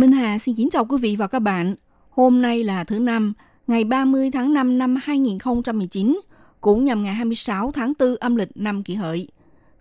[0.00, 1.74] Minh Hà xin kính chào quý vị và các bạn.
[2.10, 3.32] Hôm nay là thứ năm,
[3.66, 6.20] ngày 30 tháng 5 năm 2019,
[6.60, 9.28] cũng nhằm ngày 26 tháng 4 âm lịch năm kỷ hợi.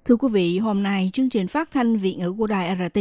[0.05, 2.99] Thưa quý vị, hôm nay chương trình phát thanh Việt ngữ của đài RT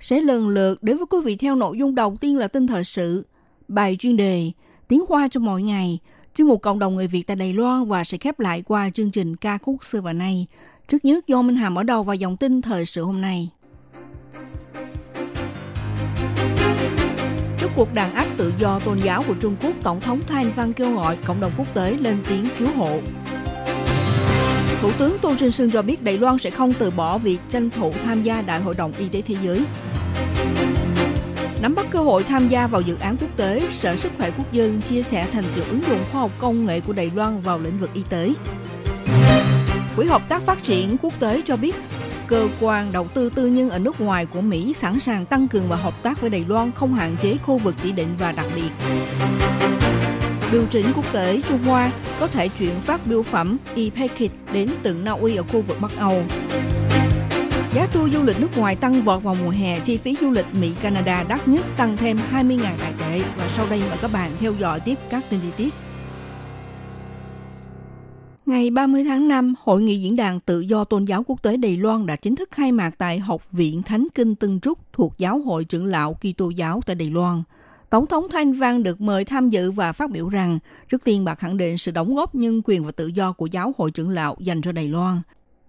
[0.00, 2.84] sẽ lần lượt đến với quý vị theo nội dung đầu tiên là tin thời
[2.84, 3.26] sự,
[3.68, 4.50] bài chuyên đề,
[4.88, 5.98] tiếng hoa cho mọi ngày,
[6.36, 9.10] chuyên mục cộng đồng người Việt tại Đài Loan và sẽ khép lại qua chương
[9.10, 10.46] trình ca khúc xưa và nay.
[10.88, 13.50] Trước nhất do Minh Hà mở đầu vào dòng tin thời sự hôm nay.
[17.76, 20.96] Cuộc đàn áp tự do tôn giáo của Trung Quốc, Tổng thống Thanh Văn kêu
[20.96, 22.98] gọi cộng đồng quốc tế lên tiếng cứu hộ.
[24.82, 27.70] Thủ tướng Tô Trinh Sương cho biết Đài Loan sẽ không từ bỏ việc tranh
[27.70, 29.64] thủ tham gia Đại hội đồng Y tế Thế giới.
[31.62, 34.52] Nắm bắt cơ hội tham gia vào dự án quốc tế, Sở Sức khỏe Quốc
[34.52, 37.58] dân chia sẻ thành tựu ứng dụng khoa học công nghệ của Đài Loan vào
[37.58, 38.32] lĩnh vực y tế.
[39.96, 41.74] Quỹ hợp tác phát triển quốc tế cho biết
[42.28, 45.68] cơ quan đầu tư tư nhân ở nước ngoài của Mỹ sẵn sàng tăng cường
[45.68, 48.46] và hợp tác với Đài Loan không hạn chế khu vực chỉ định và đặc
[48.54, 48.70] biệt.
[50.52, 55.04] Điều chỉnh quốc tế Trung Hoa có thể chuyển phát biêu phẩm e-packet đến tận
[55.04, 56.22] Na Uy ở khu vực Bắc Âu.
[57.74, 60.46] Giá tour du lịch nước ngoài tăng vọt vào mùa hè, chi phí du lịch
[60.52, 63.22] Mỹ-Canada đắt nhất tăng thêm 20.000 đại tệ.
[63.36, 65.74] Và sau đây mời các bạn theo dõi tiếp các tin chi tiết.
[68.46, 71.76] Ngày 30 tháng 5, Hội nghị Diễn đàn Tự do Tôn giáo Quốc tế Đài
[71.76, 75.38] Loan đã chính thức khai mạc tại Học viện Thánh Kinh Tân Trúc thuộc Giáo
[75.38, 77.42] hội trưởng lão Kitô giáo tại Đài Loan.
[77.90, 81.34] Tổng thống Thanh Văn được mời tham dự và phát biểu rằng, trước tiên bà
[81.34, 84.36] khẳng định sự đóng góp nhân quyền và tự do của giáo hội trưởng lão
[84.40, 85.20] dành cho Đài Loan.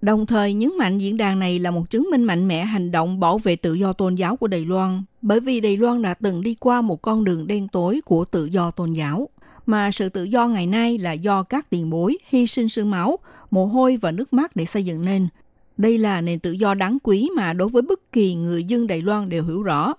[0.01, 3.19] Đồng thời nhấn mạnh diễn đàn này là một chứng minh mạnh mẽ hành động
[3.19, 6.44] bảo vệ tự do tôn giáo của Đài Loan, bởi vì Đài Loan đã từng
[6.44, 9.30] đi qua một con đường đen tối của tự do tôn giáo
[9.67, 13.19] mà sự tự do ngày nay là do các tiền bối hy sinh xương máu,
[13.51, 15.28] mồ hôi và nước mắt để xây dựng nên.
[15.78, 19.01] Đây là nền tự do đáng quý mà đối với bất kỳ người dân Đài
[19.01, 19.94] Loan đều hiểu rõ.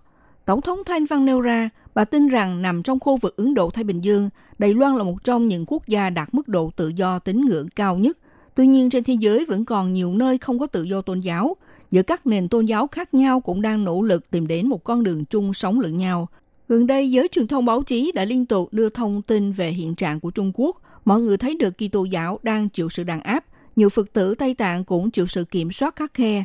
[0.44, 3.84] Tổng thống Thanh Văn nêu ra, bà tin rằng nằm trong khu vực Ấn Độ-Thái
[3.84, 7.18] Bình Dương, Đài Loan là một trong những quốc gia đạt mức độ tự do
[7.18, 8.18] tín ngưỡng cao nhất.
[8.54, 11.56] Tuy nhiên trên thế giới vẫn còn nhiều nơi không có tự do tôn giáo.
[11.90, 15.02] Giữa các nền tôn giáo khác nhau cũng đang nỗ lực tìm đến một con
[15.02, 16.28] đường chung sống lẫn nhau.
[16.68, 19.94] Gần đây, giới truyền thông báo chí đã liên tục đưa thông tin về hiện
[19.94, 20.76] trạng của Trung Quốc.
[21.04, 23.44] Mọi người thấy được Kitô giáo đang chịu sự đàn áp.
[23.76, 26.44] Nhiều Phật tử Tây Tạng cũng chịu sự kiểm soát khắc khe.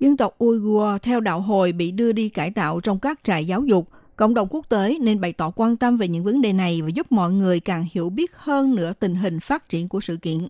[0.00, 3.62] Dân tộc Uyghur theo đạo hồi bị đưa đi cải tạo trong các trại giáo
[3.62, 3.88] dục.
[4.16, 6.88] Cộng đồng quốc tế nên bày tỏ quan tâm về những vấn đề này và
[6.88, 10.48] giúp mọi người càng hiểu biết hơn nữa tình hình phát triển của sự kiện.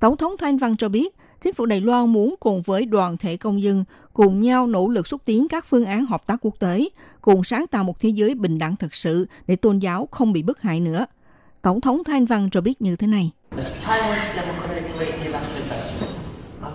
[0.00, 3.36] Tổng thống Thanh Văn cho biết, chính phủ Đài Loan muốn cùng với đoàn thể
[3.36, 3.84] công dân
[4.18, 6.88] cùng nhau nỗ lực xúc tiến các phương án hợp tác quốc tế,
[7.20, 10.42] cùng sáng tạo một thế giới bình đẳng thực sự để tôn giáo không bị
[10.42, 11.06] bức hại nữa.
[11.62, 13.30] Tổng thống Thanh Văn cho biết như thế này.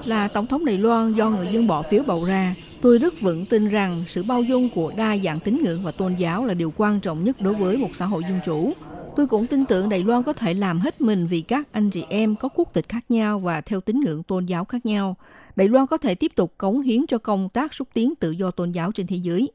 [0.05, 3.45] Là Tổng thống Đài Loan do người dân bỏ phiếu bầu ra, tôi rất vững
[3.45, 6.73] tin rằng sự bao dung của đa dạng tín ngưỡng và tôn giáo là điều
[6.77, 8.73] quan trọng nhất đối với một xã hội dân chủ.
[9.15, 12.05] Tôi cũng tin tưởng Đài Loan có thể làm hết mình vì các anh chị
[12.09, 15.15] em có quốc tịch khác nhau và theo tín ngưỡng tôn giáo khác nhau.
[15.55, 18.51] Đài Loan có thể tiếp tục cống hiến cho công tác xúc tiến tự do
[18.51, 19.51] tôn giáo trên thế giới.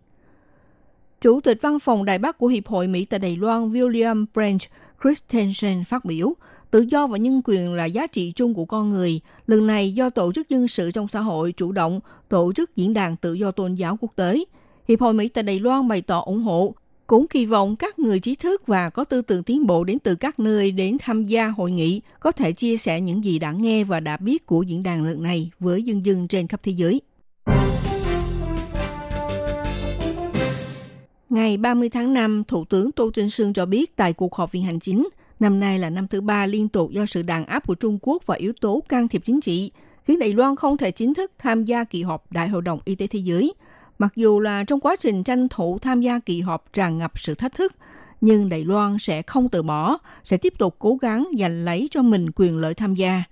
[1.21, 4.61] Chủ tịch văn phòng Đài Bắc của Hiệp hội Mỹ tại Đài Loan William Branch
[5.03, 6.35] Christensen phát biểu,
[6.71, 9.21] tự do và nhân quyền là giá trị chung của con người.
[9.47, 12.95] Lần này do Tổ chức Dân sự trong xã hội chủ động tổ chức diễn
[12.95, 14.45] đàn tự do tôn giáo quốc tế.
[14.89, 16.75] Hiệp hội Mỹ tại Đài Loan bày tỏ ủng hộ
[17.09, 20.15] cũng kỳ vọng các người trí thức và có tư tưởng tiến bộ đến từ
[20.15, 23.85] các nơi đến tham gia hội nghị có thể chia sẻ những gì đã nghe
[23.85, 27.01] và đã biết của diễn đàn lần này với dân dân trên khắp thế giới.
[31.31, 34.63] Ngày 30 tháng 5, Thủ tướng Tô Trinh Sương cho biết tại cuộc họp viện
[34.63, 35.09] hành chính,
[35.41, 38.23] năm nay là năm thứ ba liên tục do sự đàn áp của Trung Quốc
[38.27, 39.71] và yếu tố can thiệp chính trị,
[40.05, 42.95] khiến Đài Loan không thể chính thức tham gia kỳ họp Đại hội đồng Y
[42.95, 43.55] tế Thế giới–
[43.99, 47.35] Mặc dù là trong quá trình tranh thủ tham gia kỳ họp tràn ngập sự
[47.35, 47.73] thách thức,
[48.21, 52.03] nhưng Đài Loan sẽ không từ bỏ, sẽ tiếp tục cố gắng giành lấy cho
[52.03, 53.23] mình quyền lợi tham gia.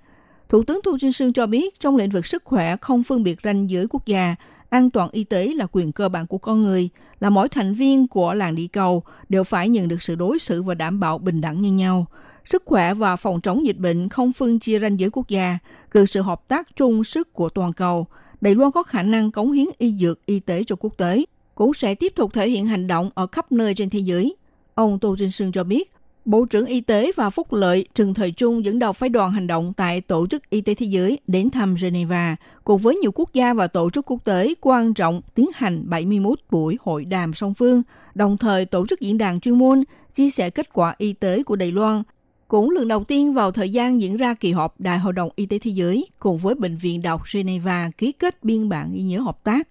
[0.49, 3.39] Thủ tướng Thu Trinh Sương cho biết trong lĩnh vực sức khỏe không phân biệt
[3.45, 4.35] ranh giới quốc gia,
[4.71, 6.89] an toàn y tế là quyền cơ bản của con người,
[7.21, 10.63] là mỗi thành viên của làng địa cầu đều phải nhận được sự đối xử
[10.63, 12.07] và đảm bảo bình đẳng như nhau.
[12.45, 15.59] Sức khỏe và phòng chống dịch bệnh không phân chia ranh giới quốc gia,
[15.91, 18.07] cần sự hợp tác chung sức của toàn cầu–
[18.41, 21.25] Đài Loan có khả năng cống hiến y dược y tế cho quốc tế.
[21.55, 24.37] cũng sẽ tiếp tục thể hiện hành động ở khắp nơi trên thế giới.
[24.75, 25.93] Ông Tô Trinh Sương cho biết,
[26.27, 29.47] Bộ trưởng Y tế và Phúc lợi Trần Thời Trung dẫn đầu phái đoàn hành
[29.47, 33.35] động tại Tổ chức Y tế Thế giới đến thăm Geneva, cùng với nhiều quốc
[33.35, 37.55] gia và tổ chức quốc tế quan trọng tiến hành 71 buổi hội đàm song
[37.55, 37.83] phương,
[38.15, 41.57] đồng thời tổ chức diễn đàn chuyên môn, chia sẻ kết quả y tế của
[41.57, 42.03] Đài Loan.
[42.49, 45.47] Cũng lần đầu tiên vào thời gian diễn ra kỳ họp Đại hội đồng Y
[45.47, 49.03] tế Thế giới cùng với Bệnh viện Đại học Geneva ký kết biên bản ghi
[49.03, 49.69] nhớ hợp tác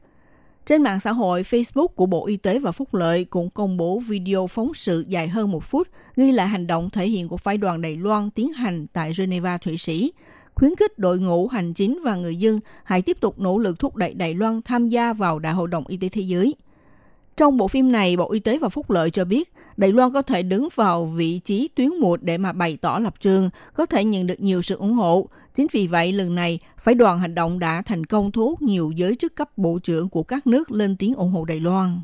[0.66, 4.00] trên mạng xã hội Facebook của Bộ Y tế và Phúc lợi cũng công bố
[4.00, 7.58] video phóng sự dài hơn một phút ghi lại hành động thể hiện của phái
[7.58, 10.12] đoàn Đài Loan tiến hành tại Geneva, Thụy Sĩ,
[10.56, 13.96] khuyến khích đội ngũ hành chính và người dân hãy tiếp tục nỗ lực thúc
[13.96, 16.54] đẩy Đài Loan tham gia vào Đại hội đồng Y tế Thế giới.
[17.38, 20.22] Trong bộ phim này, Bộ Y tế và Phúc lợi cho biết Đài Loan có
[20.22, 24.04] thể đứng vào vị trí tuyến một để mà bày tỏ lập trường, có thể
[24.04, 25.30] nhận được nhiều sự ủng hộ.
[25.56, 28.92] Chính vì vậy, lần này, phái đoàn hành động đã thành công thu hút nhiều
[28.92, 32.02] giới chức cấp bộ trưởng của các nước lên tiếng ủng hộ Đài Loan.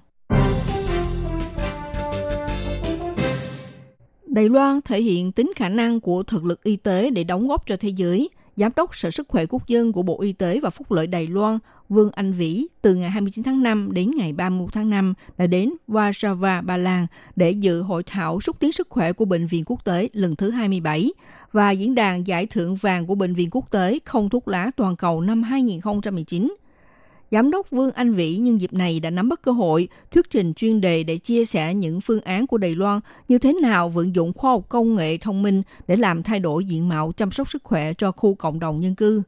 [4.28, 7.68] Đài Loan thể hiện tính khả năng của thực lực y tế để đóng góp
[7.68, 8.30] cho thế giới.
[8.56, 11.28] Giám đốc Sở Sức khỏe Quốc dân của Bộ Y tế và Phúc lợi Đài
[11.28, 11.60] Loan
[11.92, 15.74] Vương Anh Vĩ từ ngày 29 tháng 5 đến ngày 31 tháng 5 đã đến
[15.88, 19.86] Warsaw, Ba Lan để dự hội thảo xúc tiến sức khỏe của Bệnh viện Quốc
[19.86, 21.12] tế lần thứ 27
[21.52, 24.96] và diễn đàn giải thưởng vàng của Bệnh viện Quốc tế không thuốc lá toàn
[24.96, 26.56] cầu năm 2019.
[27.32, 30.54] Giám đốc Vương Anh Vĩ nhân dịp này đã nắm bắt cơ hội thuyết trình
[30.54, 34.16] chuyên đề để chia sẻ những phương án của Đài Loan như thế nào vận
[34.16, 37.50] dụng khoa học công nghệ thông minh để làm thay đổi diện mạo chăm sóc
[37.50, 39.22] sức khỏe cho khu cộng đồng nhân cư.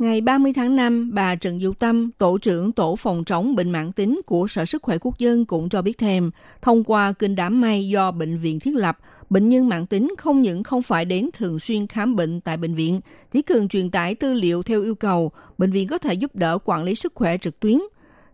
[0.00, 3.92] Ngày 30 tháng 5, bà Trần Diệu Tâm, Tổ trưởng Tổ phòng chống bệnh mãn
[3.92, 6.30] tính của Sở Sức khỏe Quốc dân cũng cho biết thêm,
[6.62, 8.98] thông qua kênh đám may do bệnh viện thiết lập,
[9.30, 12.74] bệnh nhân mãn tính không những không phải đến thường xuyên khám bệnh tại bệnh
[12.74, 13.00] viện,
[13.30, 16.58] chỉ cần truyền tải tư liệu theo yêu cầu, bệnh viện có thể giúp đỡ
[16.64, 17.78] quản lý sức khỏe trực tuyến.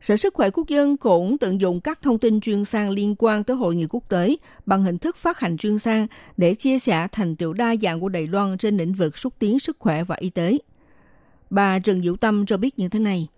[0.00, 3.44] Sở Sức khỏe Quốc dân cũng tận dụng các thông tin chuyên sang liên quan
[3.44, 4.36] tới hội nghị quốc tế
[4.66, 8.08] bằng hình thức phát hành chuyên sang để chia sẻ thành tựu đa dạng của
[8.08, 10.58] Đài Loan trên lĩnh vực xúc tiến sức khỏe và y tế.
[11.50, 13.28] Bà Trần Diệu Tâm cho biết như thế này.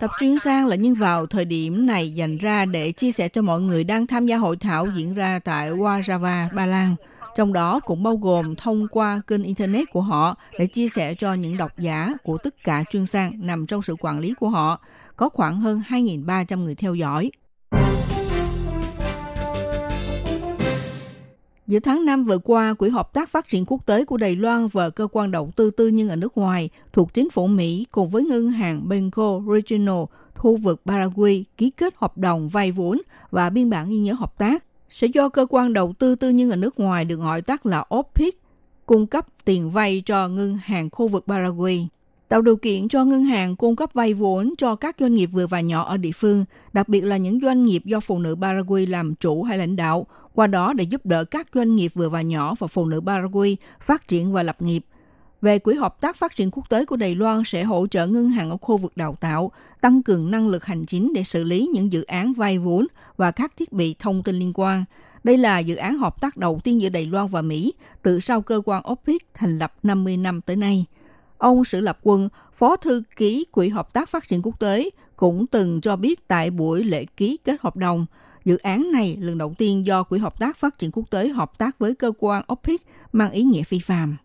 [0.00, 3.42] Tập chuyên sang là nhân vào thời điểm này dành ra để chia sẻ cho
[3.42, 6.96] mọi người đang tham gia hội thảo diễn ra tại Warsaw, Ba Lan.
[7.34, 11.34] Trong đó cũng bao gồm thông qua kênh Internet của họ để chia sẻ cho
[11.34, 14.80] những độc giả của tất cả chuyên sang nằm trong sự quản lý của họ.
[15.16, 17.30] Có khoảng hơn 2.300 người theo dõi.
[21.66, 24.68] Giữa tháng 5 vừa qua, Quỹ Hợp tác Phát triển Quốc tế của Đài Loan
[24.68, 28.10] và cơ quan đầu tư tư nhân ở nước ngoài thuộc chính phủ Mỹ cùng
[28.10, 30.04] với ngân hàng Banco Regional
[30.34, 33.00] khu vực Paraguay ký kết hợp đồng vay vốn
[33.30, 34.64] và biên bản ghi nhớ hợp tác.
[34.88, 37.84] Sẽ do cơ quan đầu tư tư nhân ở nước ngoài được gọi tắt là
[37.94, 38.40] OPIC
[38.86, 41.88] cung cấp tiền vay cho ngân hàng khu vực Paraguay
[42.32, 45.46] tạo điều kiện cho ngân hàng cung cấp vay vốn cho các doanh nghiệp vừa
[45.46, 48.86] và nhỏ ở địa phương, đặc biệt là những doanh nghiệp do phụ nữ Paraguay
[48.86, 52.22] làm chủ hay lãnh đạo, qua đó để giúp đỡ các doanh nghiệp vừa và
[52.22, 54.84] nhỏ và phụ nữ Paraguay phát triển và lập nghiệp.
[55.42, 58.28] Về Quỹ Hợp tác Phát triển Quốc tế của Đài Loan sẽ hỗ trợ ngân
[58.28, 61.68] hàng ở khu vực đào tạo, tăng cường năng lực hành chính để xử lý
[61.74, 62.86] những dự án vay vốn
[63.16, 64.84] và các thiết bị thông tin liên quan.
[65.24, 68.42] Đây là dự án hợp tác đầu tiên giữa Đài Loan và Mỹ từ sau
[68.42, 70.84] cơ quan OPIC thành lập 50 năm tới nay–
[71.42, 75.46] Ông Sử Lập Quân, Phó Thư ký Quỹ Hợp tác Phát triển Quốc tế, cũng
[75.46, 78.06] từng cho biết tại buổi lễ ký kết hợp đồng,
[78.44, 81.58] dự án này lần đầu tiên do Quỹ Hợp tác Phát triển Quốc tế hợp
[81.58, 84.16] tác với cơ quan OPIC mang ý nghĩa phi phạm.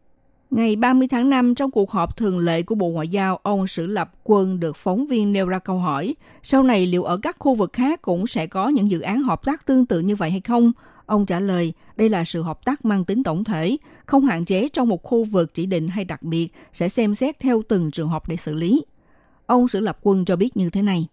[0.51, 3.85] Ngày 30 tháng 5, trong cuộc họp thường lệ của Bộ Ngoại giao, ông Sử
[3.85, 7.55] Lập Quân được phóng viên nêu ra câu hỏi, sau này liệu ở các khu
[7.55, 10.41] vực khác cũng sẽ có những dự án hợp tác tương tự như vậy hay
[10.41, 10.71] không?
[11.07, 14.69] Ông trả lời, đây là sự hợp tác mang tính tổng thể, không hạn chế
[14.69, 18.09] trong một khu vực chỉ định hay đặc biệt, sẽ xem xét theo từng trường
[18.09, 18.85] hợp để xử lý.
[19.45, 21.07] Ông Sử Lập Quân cho biết như thế này.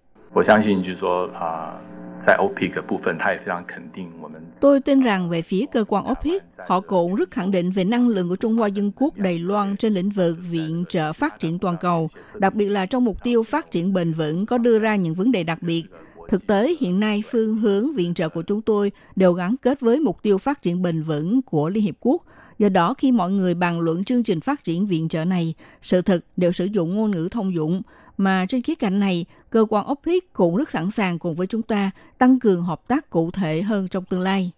[4.60, 8.08] Tôi tin rằng về phía cơ quan OPEC, họ cũng rất khẳng định về năng
[8.08, 11.58] lượng của Trung Hoa Dân Quốc Đài Loan trên lĩnh vực viện trợ phát triển
[11.58, 14.96] toàn cầu, đặc biệt là trong mục tiêu phát triển bền vững có đưa ra
[14.96, 15.84] những vấn đề đặc biệt
[16.28, 20.00] Thực tế, hiện nay phương hướng viện trợ của chúng tôi đều gắn kết với
[20.00, 22.22] mục tiêu phát triển bền vững của Liên Hiệp Quốc.
[22.58, 26.02] Do đó, khi mọi người bàn luận chương trình phát triển viện trợ này, sự
[26.02, 27.82] thật đều sử dụng ngôn ngữ thông dụng,
[28.16, 31.62] mà trên khía cạnh này, cơ quan OPIC cũng rất sẵn sàng cùng với chúng
[31.62, 34.50] ta tăng cường hợp tác cụ thể hơn trong tương lai.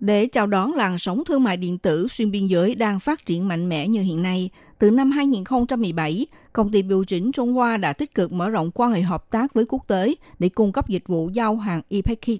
[0.00, 3.48] Để chào đón làn sóng thương mại điện tử xuyên biên giới đang phát triển
[3.48, 4.50] mạnh mẽ như hiện nay,
[4.80, 8.92] từ năm 2017, công ty biểu chính Trung Hoa đã tích cực mở rộng quan
[8.92, 12.36] hệ hợp tác với quốc tế để cung cấp dịch vụ giao hàng e-packing.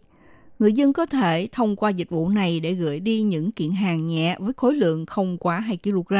[0.59, 4.06] Người dân có thể thông qua dịch vụ này để gửi đi những kiện hàng
[4.06, 6.14] nhẹ với khối lượng không quá 2 kg.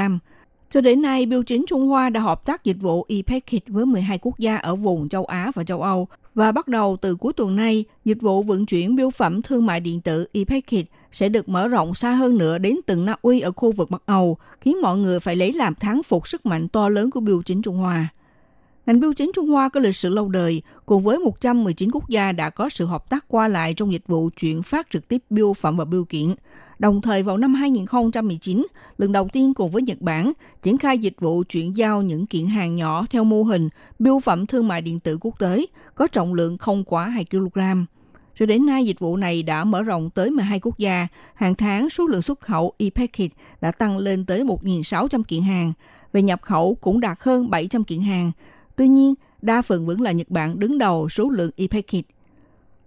[0.73, 4.19] Cho đến nay, Biêu chính Trung Hoa đã hợp tác dịch vụ e-packet với 12
[4.19, 6.09] quốc gia ở vùng châu Á và châu Âu.
[6.35, 9.81] Và bắt đầu từ cuối tuần này, dịch vụ vận chuyển biêu phẩm thương mại
[9.81, 13.53] điện tử e-packet sẽ được mở rộng xa hơn nữa đến từng Na Uy ở
[13.53, 16.89] khu vực Bắc Âu, khiến mọi người phải lấy làm thắng phục sức mạnh to
[16.89, 18.09] lớn của Biêu chính Trung Hoa.
[18.87, 22.33] Ngành bưu chính Trung Hoa có lịch sử lâu đời, cùng với 119 quốc gia
[22.33, 25.55] đã có sự hợp tác qua lại trong dịch vụ chuyển phát trực tiếp bưu
[25.55, 26.35] phẩm và bưu kiện.
[26.79, 28.67] Đồng thời vào năm 2019,
[28.99, 30.33] lần đầu tiên cùng với Nhật Bản,
[30.63, 33.69] triển khai dịch vụ chuyển giao những kiện hàng nhỏ theo mô hình
[33.99, 37.61] bưu phẩm thương mại điện tử quốc tế, có trọng lượng không quá 2 kg.
[38.35, 41.09] Cho đến nay, dịch vụ này đã mở rộng tới 12 quốc gia.
[41.35, 45.73] Hàng tháng, số lượng xuất khẩu e-packet đã tăng lên tới 1.600 kiện hàng.
[46.13, 48.33] Về nhập khẩu cũng đạt hơn 700 kiện hàng.
[48.81, 52.05] Tuy nhiên, đa phần vẫn là Nhật Bản đứng đầu số lượng e-packet.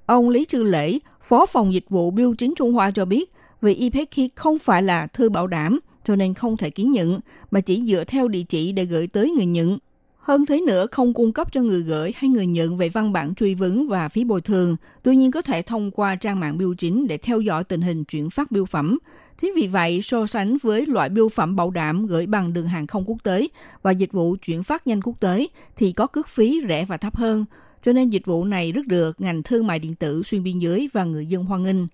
[0.05, 3.31] Ông Lý Trư Lễ, Phó phòng dịch vụ Biêu chính Trung Hoa cho biết,
[3.61, 7.19] vì e-packet không phải là thư bảo đảm, cho nên không thể ký nhận,
[7.51, 9.77] mà chỉ dựa theo địa chỉ để gửi tới người nhận.
[10.23, 13.35] Hơn thế nữa, không cung cấp cho người gửi hay người nhận về văn bản
[13.35, 16.73] truy vấn và phí bồi thường, tuy nhiên có thể thông qua trang mạng biêu
[16.73, 18.97] chính để theo dõi tình hình chuyển phát biêu phẩm.
[19.37, 22.87] Chính vì vậy, so sánh với loại biêu phẩm bảo đảm gửi bằng đường hàng
[22.87, 23.47] không quốc tế
[23.81, 27.15] và dịch vụ chuyển phát nhanh quốc tế thì có cước phí rẻ và thấp
[27.15, 27.45] hơn,
[27.81, 30.89] cho nên dịch vụ này rất được ngành thương mại điện tử xuyên biên giới
[30.93, 31.87] và người dân hoan nghênh.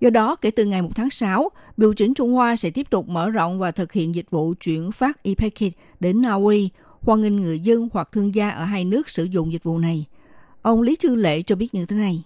[0.00, 3.08] Do đó, kể từ ngày 1 tháng 6, Biểu chính Trung Hoa sẽ tiếp tục
[3.08, 6.70] mở rộng và thực hiện dịch vụ chuyển phát e-packet đến Na Uy,
[7.02, 10.06] hoan nghênh người dân hoặc thương gia ở hai nước sử dụng dịch vụ này.
[10.62, 12.22] Ông Lý Trư Lệ cho biết như thế này.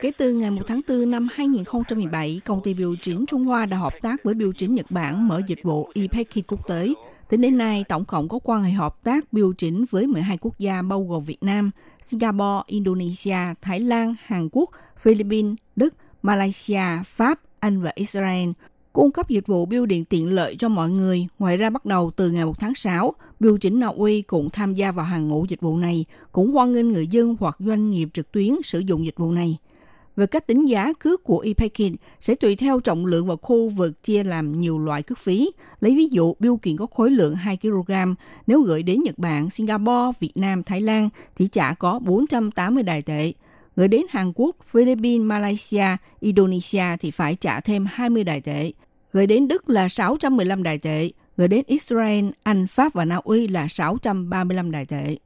[0.00, 3.76] Kể từ ngày 1 tháng 4 năm 2017, công ty biểu chính Trung Hoa đã
[3.76, 6.88] hợp tác với biểu chính Nhật Bản mở dịch vụ e-packet quốc tế.
[7.28, 10.58] Tính đến nay, tổng cộng có quan hệ hợp tác biểu chính với 12 quốc
[10.58, 11.70] gia bao gồm Việt Nam,
[12.00, 18.48] Singapore, Indonesia, Thái Lan, Hàn Quốc, Philippines, Đức, Malaysia, Pháp, Anh và Israel
[18.98, 21.26] cung cấp dịch vụ bưu điện tiện lợi cho mọi người.
[21.38, 24.74] Ngoài ra bắt đầu từ ngày 1 tháng 6, Bưu chính Na Uy cũng tham
[24.74, 28.08] gia vào hàng ngũ dịch vụ này, cũng hoan nghênh người dân hoặc doanh nghiệp
[28.12, 29.58] trực tuyến sử dụng dịch vụ này.
[30.16, 34.02] Về cách tính giá cước của e-packing sẽ tùy theo trọng lượng và khu vực
[34.02, 35.50] chia làm nhiều loại cước phí.
[35.80, 37.92] Lấy ví dụ, bưu kiện có khối lượng 2 kg,
[38.46, 43.02] nếu gửi đến Nhật Bản, Singapore, Việt Nam, Thái Lan chỉ trả có 480 đài
[43.02, 43.32] tệ.
[43.76, 45.86] Gửi đến Hàn Quốc, Philippines, Malaysia,
[46.20, 48.72] Indonesia thì phải trả thêm 20 đài tệ.
[49.12, 51.10] Gửi đến Đức là 615 đại tệ.
[51.36, 55.16] Gửi đến Israel, Anh, Pháp và Na Uy là 635 đại tệ.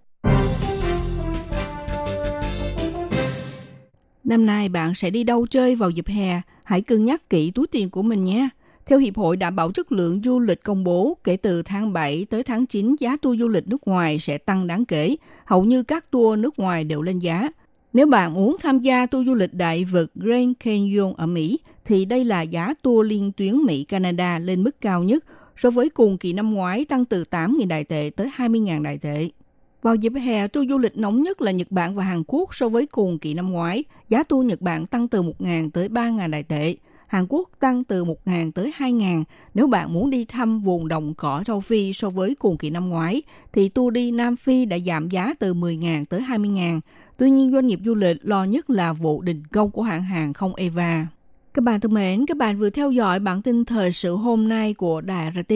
[4.25, 6.41] Năm nay bạn sẽ đi đâu chơi vào dịp hè?
[6.65, 8.49] Hãy cân nhắc kỹ túi tiền của mình nhé.
[8.87, 12.27] Theo Hiệp hội Đảm bảo Chất lượng Du lịch công bố, kể từ tháng 7
[12.31, 15.17] tới tháng 9, giá tour du lịch nước ngoài sẽ tăng đáng kể.
[15.45, 17.49] Hầu như các tour nước ngoài đều lên giá.
[17.93, 22.05] Nếu bạn muốn tham gia tour du lịch đại vực Grand Canyon ở Mỹ, thì
[22.05, 25.25] đây là giá tour liên tuyến Mỹ-Canada lên mức cao nhất
[25.57, 29.29] so với cùng kỳ năm ngoái tăng từ 8.000 đại tệ tới 20.000 đại tệ.
[29.83, 32.69] Vào dịp hè, tour du lịch nóng nhất là Nhật Bản và Hàn Quốc so
[32.69, 33.85] với cùng kỳ năm ngoái.
[34.09, 36.75] Giá tour Nhật Bản tăng từ 1.000 tới 3.000 đại tệ.
[37.13, 39.25] Hàn Quốc tăng từ 1.000 tới 2.000.
[39.55, 42.89] Nếu bạn muốn đi thăm vùng đồng cỏ châu Phi so với cùng kỳ năm
[42.89, 46.81] ngoái, thì tour đi Nam Phi đã giảm giá từ 10.000 tới 20.000.
[47.19, 50.33] Tuy nhiên, doanh nghiệp du lịch lo nhất là vụ đình công của hãng hàng
[50.33, 51.07] không Eva.
[51.55, 54.75] Các bạn thân mến, các bạn vừa theo dõi bản tin thời sự hôm nay
[54.75, 55.55] của Đài RT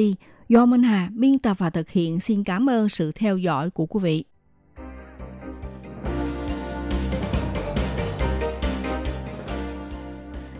[0.48, 2.20] do Minh Hà biên tập và thực hiện.
[2.20, 4.24] Xin cảm ơn sự theo dõi của quý vị.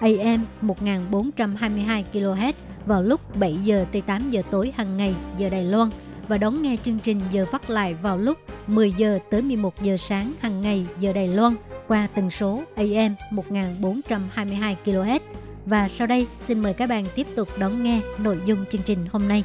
[0.00, 2.52] AM 1422 kHz
[2.86, 5.90] vào lúc 7 giờ tới 8 giờ tối hàng ngày giờ Đài Loan
[6.28, 9.96] và đón nghe chương trình giờ phát lại vào lúc 10 giờ tới 11 giờ
[9.96, 11.54] sáng hàng ngày giờ Đài Loan
[11.88, 15.20] qua tần số AM 1422 kHz.
[15.66, 18.98] Và sau đây, xin mời các bạn tiếp tục đón nghe nội dung chương trình
[19.12, 19.44] hôm nay.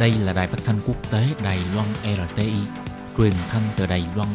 [0.00, 1.88] Đây là đài phát thanh quốc tế Đài Loan
[2.28, 2.52] RTI,
[3.18, 4.28] truyền thanh từ Đài Loan.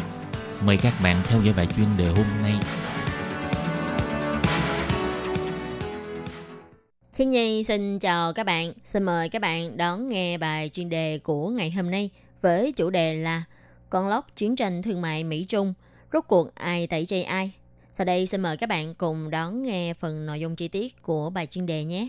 [0.66, 2.54] Mời các bạn theo dõi bài chuyên đề hôm nay.
[7.14, 8.74] Thiên Nhi xin chào các bạn.
[8.84, 12.10] Xin mời các bạn đón nghe bài chuyên đề của ngày hôm nay
[12.42, 13.44] với chủ đề là
[13.90, 15.74] Con lóc chiến tranh thương mại Mỹ-Trung,
[16.14, 17.52] rốt cuộc ai tẩy chay ai?
[17.92, 21.30] Sau đây xin mời các bạn cùng đón nghe phần nội dung chi tiết của
[21.30, 22.08] bài chuyên đề nhé.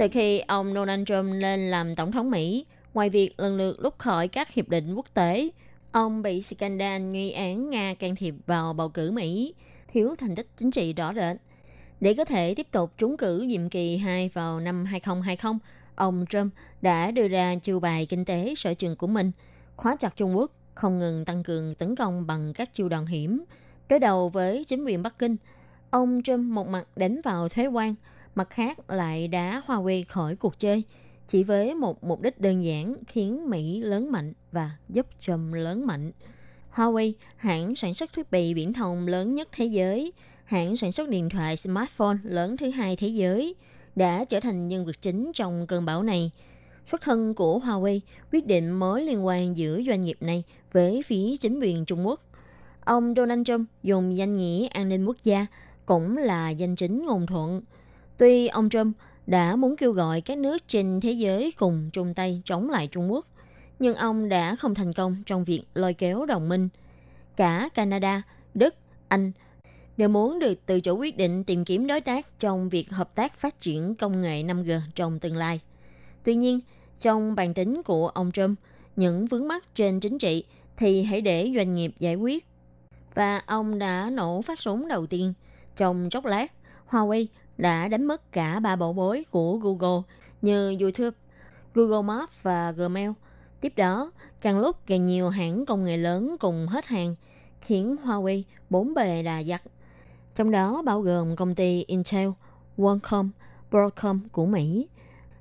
[0.00, 3.98] Từ khi ông Donald Trump lên làm tổng thống Mỹ, ngoài việc lần lượt rút
[3.98, 5.50] khỏi các hiệp định quốc tế,
[5.92, 9.54] ông bị scandal nghi án Nga can thiệp vào bầu cử Mỹ,
[9.92, 11.36] thiếu thành tích chính trị rõ rệt.
[12.00, 15.58] Để có thể tiếp tục trúng cử nhiệm kỳ 2 vào năm 2020,
[15.94, 16.52] ông Trump
[16.82, 19.32] đã đưa ra chiêu bài kinh tế sở trường của mình,
[19.76, 23.44] khóa chặt Trung Quốc, không ngừng tăng cường tấn công bằng các chiêu đòn hiểm.
[23.88, 25.36] Đối đầu với chính quyền Bắc Kinh,
[25.90, 27.94] ông Trump một mặt đánh vào thuế quan,
[28.34, 30.82] mặt khác lại đá Huawei khỏi cuộc chơi,
[31.28, 35.86] chỉ với một mục đích đơn giản khiến Mỹ lớn mạnh và giúp Trump lớn
[35.86, 36.12] mạnh.
[36.74, 40.12] Huawei, hãng sản xuất thiết bị viễn thông lớn nhất thế giới,
[40.44, 43.54] hãng sản xuất điện thoại smartphone lớn thứ hai thế giới,
[43.96, 46.30] đã trở thành nhân vật chính trong cơn bão này.
[46.86, 48.00] Xuất thân của Huawei
[48.32, 52.20] quyết định mối liên quan giữa doanh nghiệp này với phía chính quyền Trung Quốc.
[52.84, 55.46] Ông Donald Trump dùng danh nghĩa an ninh quốc gia
[55.86, 57.62] cũng là danh chính ngôn thuận.
[58.20, 58.96] Tuy ông Trump
[59.26, 63.12] đã muốn kêu gọi các nước trên thế giới cùng chung tay chống lại Trung
[63.12, 63.26] Quốc,
[63.78, 66.68] nhưng ông đã không thành công trong việc lôi kéo đồng minh.
[67.36, 68.22] Cả Canada,
[68.54, 68.74] Đức,
[69.08, 69.32] Anh
[69.96, 73.36] đều muốn được tự chủ quyết định tìm kiếm đối tác trong việc hợp tác
[73.36, 75.60] phát triển công nghệ 5G trong tương lai.
[76.24, 76.60] Tuy nhiên,
[76.98, 78.58] trong bàn tính của ông Trump,
[78.96, 80.44] những vướng mắc trên chính trị
[80.76, 82.46] thì hãy để doanh nghiệp giải quyết.
[83.14, 85.32] Và ông đã nổ phát súng đầu tiên.
[85.76, 86.52] Trong chốc lát,
[86.90, 87.26] Huawei
[87.60, 90.02] đã đánh mất cả ba bộ bối của Google
[90.42, 91.16] như YouTube,
[91.74, 93.10] Google Maps và Gmail.
[93.60, 97.14] Tiếp đó, càng lúc càng nhiều hãng công nghệ lớn cùng hết hàng,
[97.60, 99.62] khiến Huawei bốn bề đà giặc
[100.34, 102.28] trong đó bao gồm công ty Intel,
[102.76, 103.30] Qualcomm,
[103.70, 104.88] Broadcom của Mỹ,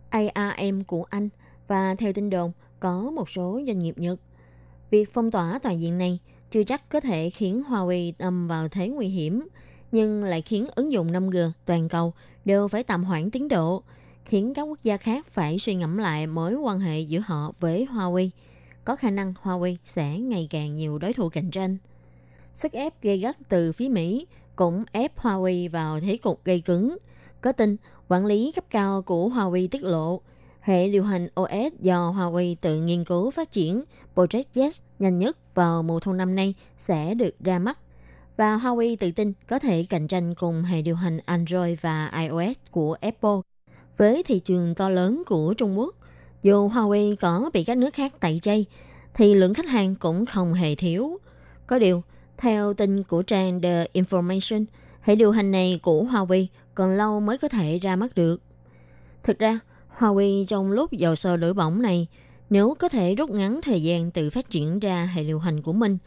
[0.09, 1.29] ARM của Anh
[1.67, 4.19] và theo tin đồn có một số doanh nghiệp Nhật.
[4.91, 8.89] Việc phong tỏa toàn diện này chưa chắc có thể khiến Huawei âm vào thế
[8.89, 9.47] nguy hiểm,
[9.91, 12.13] nhưng lại khiến ứng dụng 5G toàn cầu
[12.45, 13.83] đều phải tạm hoãn tiến độ,
[14.25, 17.87] khiến các quốc gia khác phải suy ngẫm lại mối quan hệ giữa họ với
[17.91, 18.29] Huawei.
[18.85, 21.77] Có khả năng Huawei sẽ ngày càng nhiều đối thủ cạnh tranh.
[22.53, 26.97] Sức ép gây gắt từ phía Mỹ cũng ép Huawei vào thế cục gây cứng.
[27.41, 30.21] Có tin, quản lý cấp cao của Huawei tiết lộ,
[30.61, 33.83] hệ điều hành OS do Huawei tự nghiên cứu phát triển
[34.15, 37.79] Project Z nhanh nhất vào mùa thu năm nay sẽ được ra mắt.
[38.39, 42.57] Và Huawei tự tin có thể cạnh tranh cùng hệ điều hành Android và iOS
[42.71, 43.39] của Apple.
[43.97, 45.95] Với thị trường to lớn của Trung Quốc,
[46.43, 48.65] dù Huawei có bị các nước khác tẩy chay,
[49.13, 51.17] thì lượng khách hàng cũng không hề thiếu.
[51.67, 52.03] Có điều,
[52.37, 54.65] theo tin của trang The Information,
[55.01, 58.41] hệ điều hành này của Huawei còn lâu mới có thể ra mắt được.
[59.23, 59.59] Thực ra,
[59.97, 62.07] Huawei trong lúc dầu sơ lửa bỏng này,
[62.49, 65.73] nếu có thể rút ngắn thời gian tự phát triển ra hệ điều hành của
[65.73, 65.97] mình,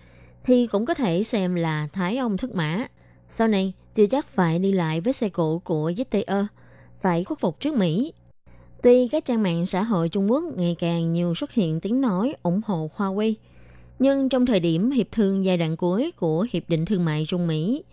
[0.45, 2.87] thì cũng có thể xem là thái ông thất mã.
[3.29, 6.47] Sau này, chưa chắc phải đi lại với xe cộ của ZTE,
[7.01, 8.13] phải khuất phục trước Mỹ.
[8.83, 12.35] Tuy các trang mạng xã hội Trung Quốc ngày càng nhiều xuất hiện tiếng nói
[12.43, 13.35] ủng hộ Huawei–
[14.03, 17.47] nhưng trong thời điểm hiệp thương giai đoạn cuối của Hiệp định Thương mại Trung
[17.47, 17.85] Mỹ,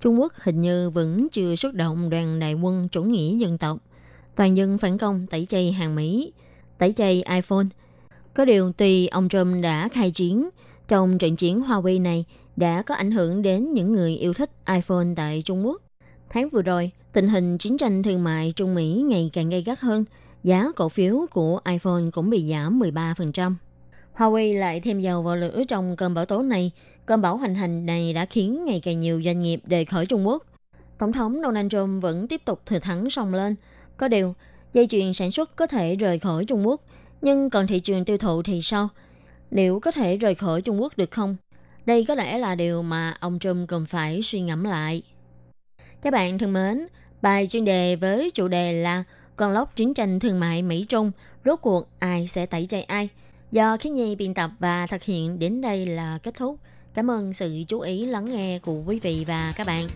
[0.00, 3.78] Trung Quốc hình như vẫn chưa xuất động đoàn đại quân chủ nghĩa dân tộc.
[4.36, 6.32] Toàn dân phản công tẩy chay hàng Mỹ,
[6.78, 7.64] tẩy chay iPhone.
[8.34, 10.48] Có điều tùy ông Trump đã khai chiến,
[10.88, 12.24] trong trận chiến Huawei này
[12.56, 15.82] đã có ảnh hưởng đến những người yêu thích iPhone tại Trung Quốc.
[16.30, 19.80] Tháng vừa rồi, tình hình chiến tranh thương mại Trung Mỹ ngày càng gay gắt
[19.80, 20.04] hơn,
[20.42, 23.54] giá cổ phiếu của iPhone cũng bị giảm 13%.
[24.16, 26.70] Huawei lại thêm dầu vào lửa trong cơn bão tố này.
[27.06, 30.26] Cơn bão hành hành này đã khiến ngày càng nhiều doanh nghiệp đề khỏi Trung
[30.26, 30.44] Quốc.
[30.98, 33.54] Tổng thống Donald Trump vẫn tiếp tục thừa thắng song lên.
[33.96, 34.34] Có điều,
[34.72, 36.80] dây chuyền sản xuất có thể rời khỏi Trung Quốc,
[37.22, 38.88] nhưng còn thị trường tiêu thụ thì sao?
[39.54, 41.36] Liệu có thể rời khỏi Trung Quốc được không?
[41.86, 45.02] Đây có lẽ là điều mà ông Trump cần phải suy ngẫm lại.
[46.02, 46.86] Các bạn thân mến,
[47.22, 49.04] bài chuyên đề với chủ đề là
[49.36, 51.12] con lốc chiến tranh thương mại Mỹ-Trung,
[51.44, 53.08] rốt cuộc ai sẽ tẩy chay ai–
[53.54, 56.58] Do Khí Nhi biên tập và thực hiện đến đây là kết thúc.
[56.94, 59.88] Cảm ơn sự chú ý lắng nghe của quý vị và các bạn.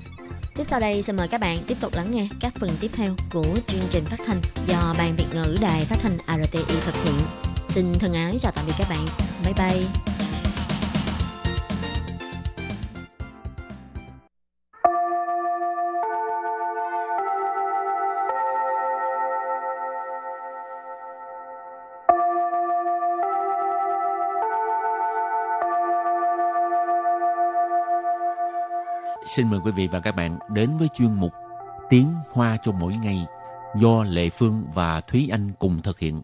[0.57, 3.15] Tiếp sau đây xin mời các bạn tiếp tục lắng nghe các phần tiếp theo
[3.33, 7.15] của chương trình phát thanh do Ban Việt ngữ Đài Phát thanh RTI thực hiện
[7.79, 9.07] xin thân ái chào tạm biệt các bạn
[9.45, 9.87] bye bye
[29.27, 31.33] Xin mời quý vị và các bạn đến với chuyên mục
[31.89, 33.27] Tiếng Hoa cho mỗi ngày
[33.77, 36.23] do Lệ Phương và Thúy Anh cùng thực hiện.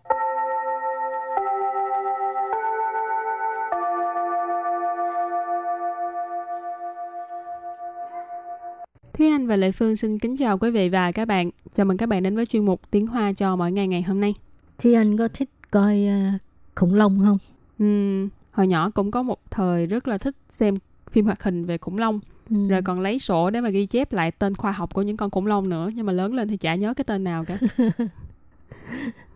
[9.19, 11.51] Thúy Anh và Lệ Phương xin kính chào quý vị và các bạn.
[11.75, 14.21] Chào mừng các bạn đến với chuyên mục Tiếng Hoa cho mỗi ngày ngày hôm
[14.21, 14.35] nay.
[14.79, 16.41] Thúy Anh có thích coi uh,
[16.75, 17.39] khủng long không?
[17.85, 20.75] Uhm, hồi nhỏ cũng có một thời rất là thích xem
[21.11, 22.21] phim hoạt hình về khủng long.
[22.51, 22.69] Ừ.
[22.69, 25.31] Rồi còn lấy sổ để mà ghi chép lại tên khoa học của những con
[25.31, 25.91] khủng long nữa.
[25.95, 27.59] Nhưng mà lớn lên thì chả nhớ cái tên nào cả.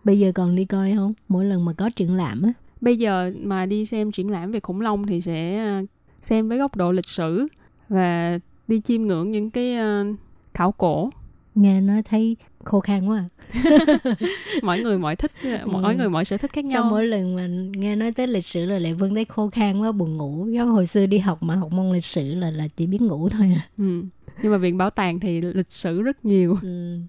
[0.03, 1.13] Bây giờ còn đi coi không?
[1.27, 2.53] Mỗi lần mà có triển lãm á.
[2.81, 5.85] Bây giờ mà đi xem triển lãm về khủng long thì sẽ ờ,
[6.21, 7.47] xem với góc độ lịch sử
[7.89, 10.15] và đi chiêm ngưỡng những cái uh,
[10.53, 11.09] khảo cổ.
[11.55, 13.23] Nghe nói thấy khô khan quá
[14.63, 15.31] mỗi người mỗi thích
[15.65, 15.97] mỗi ừ.
[15.97, 16.83] người mỗi sở thích khác nhau.
[16.83, 17.47] Sau mỗi lần mà
[17.79, 20.47] nghe nói tới lịch sử là lại vân thấy khô khan quá buồn ngủ.
[20.47, 23.29] Giống hồi xưa đi học mà học môn lịch sử là là chỉ biết ngủ
[23.29, 23.67] thôi à.
[23.77, 24.03] Ừ.
[24.43, 26.57] nhưng mà viện bảo tàng thì lịch sử rất nhiều.
[26.61, 26.99] Ừ.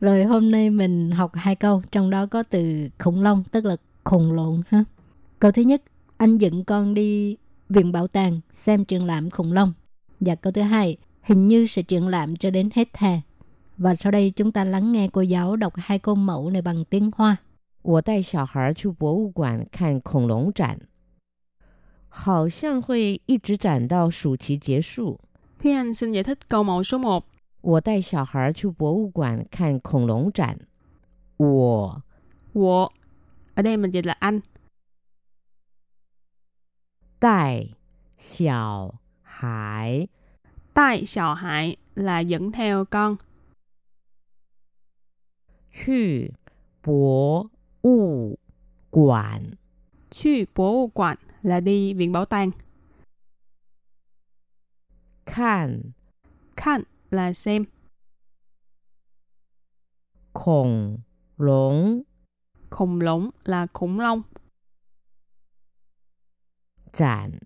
[0.00, 3.76] rồi hôm nay mình học hai câu trong đó có từ khủng long tức là
[4.04, 4.84] khùng lộn ha.
[5.38, 5.82] Câu thứ nhất
[6.16, 7.36] anh dẫn con đi
[7.68, 9.72] viện bảo tàng xem triển lãm khủng long.
[10.20, 13.21] Và câu thứ hai hình như sẽ triển lãm cho đến hết hè
[13.77, 16.85] và sau đây chúng ta lắng nghe cô giáo đọc hai câu mẫu này bằng
[16.85, 17.37] tiếng Hoa.
[17.81, 20.79] 我带小孩去博物馆看恐龙展，
[22.09, 25.21] 好像会一直展到暑期结束。
[25.59, 27.23] Thúy Anh xin giải thích câu mẫu số 1.
[27.61, 30.59] 我带小孩去博物馆看恐龙展。
[31.37, 32.01] 我
[32.53, 32.91] 我
[33.55, 34.41] ở đây mình dịch là anh.
[37.19, 37.67] 带
[38.17, 40.07] 小孩
[40.74, 43.16] Tại xào hải là dẫn theo con.
[45.86, 46.28] Chư
[46.84, 47.46] bố
[47.82, 48.34] ụ
[48.90, 49.54] quản
[50.10, 52.50] Chư bố ụ quản là đi viện bảo tàng.
[55.26, 55.82] Khan
[56.56, 57.64] Khan là xem.
[60.32, 60.98] Khủng
[61.36, 62.02] lũng
[62.70, 64.22] Khủng lũng là khủng long.
[66.92, 67.38] Trạn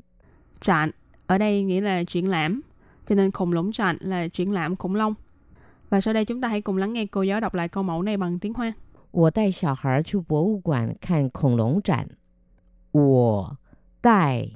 [0.61, 0.91] Trạn
[1.27, 2.61] ở đây nghĩa là triển lãm
[3.08, 5.14] Cho nên khủng long triển là triển lãm khủng long.
[5.90, 8.02] Và sau đây chúng ta hãy cùng lắng nghe cô giáo đọc lại câu mẫu
[8.02, 8.74] này bằng tiếng Hoa.
[9.14, 12.10] 我带小孩去博物馆看恐龙展。
[12.92, 13.58] 我
[14.02, 14.50] 带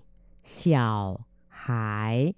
[0.44, 2.34] 小孩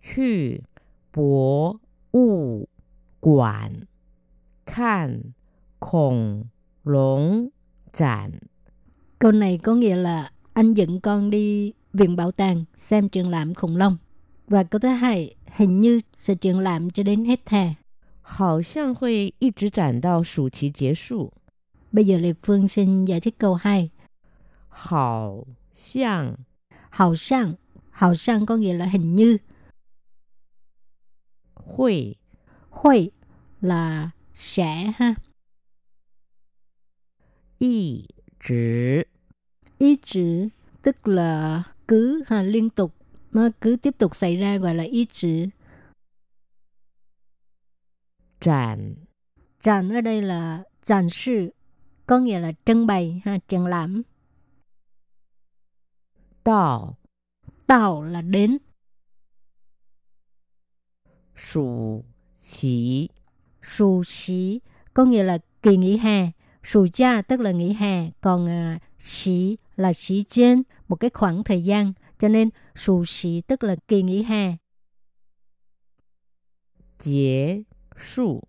[0.00, 0.64] 去
[1.10, 1.78] 博
[2.12, 2.66] 物
[3.20, 3.86] 馆
[4.64, 5.34] 看
[5.78, 6.48] 恐
[6.82, 7.50] 龙
[7.92, 8.40] 展。
[9.18, 13.76] Câu này có nghĩa là anh dẫn con đi viện bảo tàng xem triển lãm khủng
[13.76, 13.96] long.
[14.48, 17.74] Và câu thứ hai, hình như sẽ triển lãm cho đến hết hè.
[18.22, 21.32] 好像会一直展到暑期结束。
[21.90, 23.90] Bây giờ Lê Phương xin giải thích câu 2.
[24.68, 26.36] 好像
[26.90, 27.54] Hào sang
[27.90, 29.38] Hào sang có nghĩa là hình như.
[31.54, 32.16] 会
[32.70, 33.10] Hội
[33.60, 35.14] là sẽ ha.
[37.58, 39.06] 一直
[39.78, 40.48] Ý chữ
[40.82, 42.94] tức là cứ ha, liên tục.
[43.35, 45.47] nó cứ tiếp tục xảy ra gọi là ý chữ.
[48.39, 48.95] Triển
[49.59, 51.53] Triển ở đây là triển sự,
[52.05, 54.01] có nghĩa là trưng bày ha, triển lãm.
[56.45, 56.97] Đạo
[57.67, 58.57] Đạo là đến.
[61.35, 62.03] Sủ
[62.35, 63.09] xí
[63.61, 64.59] Sù xí
[64.93, 66.31] có nghĩa là kỳ nghỉ hè.
[66.63, 71.43] Sù cha tức là nghỉ hè, còn à, xí là xí trên, một cái khoảng
[71.43, 71.93] thời gian.
[72.24, 74.56] Cho nên sù xí tức là kỳ nghỉ hè.
[76.98, 77.62] Kết
[77.96, 78.40] 束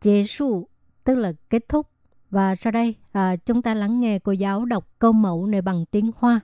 [0.00, 0.68] Kết束
[1.04, 1.86] tức là kết thúc.
[2.30, 5.84] Và sau đây à, chúng ta lắng nghe cô giáo đọc câu mẫu này bằng
[5.90, 6.40] tiếng Hoa.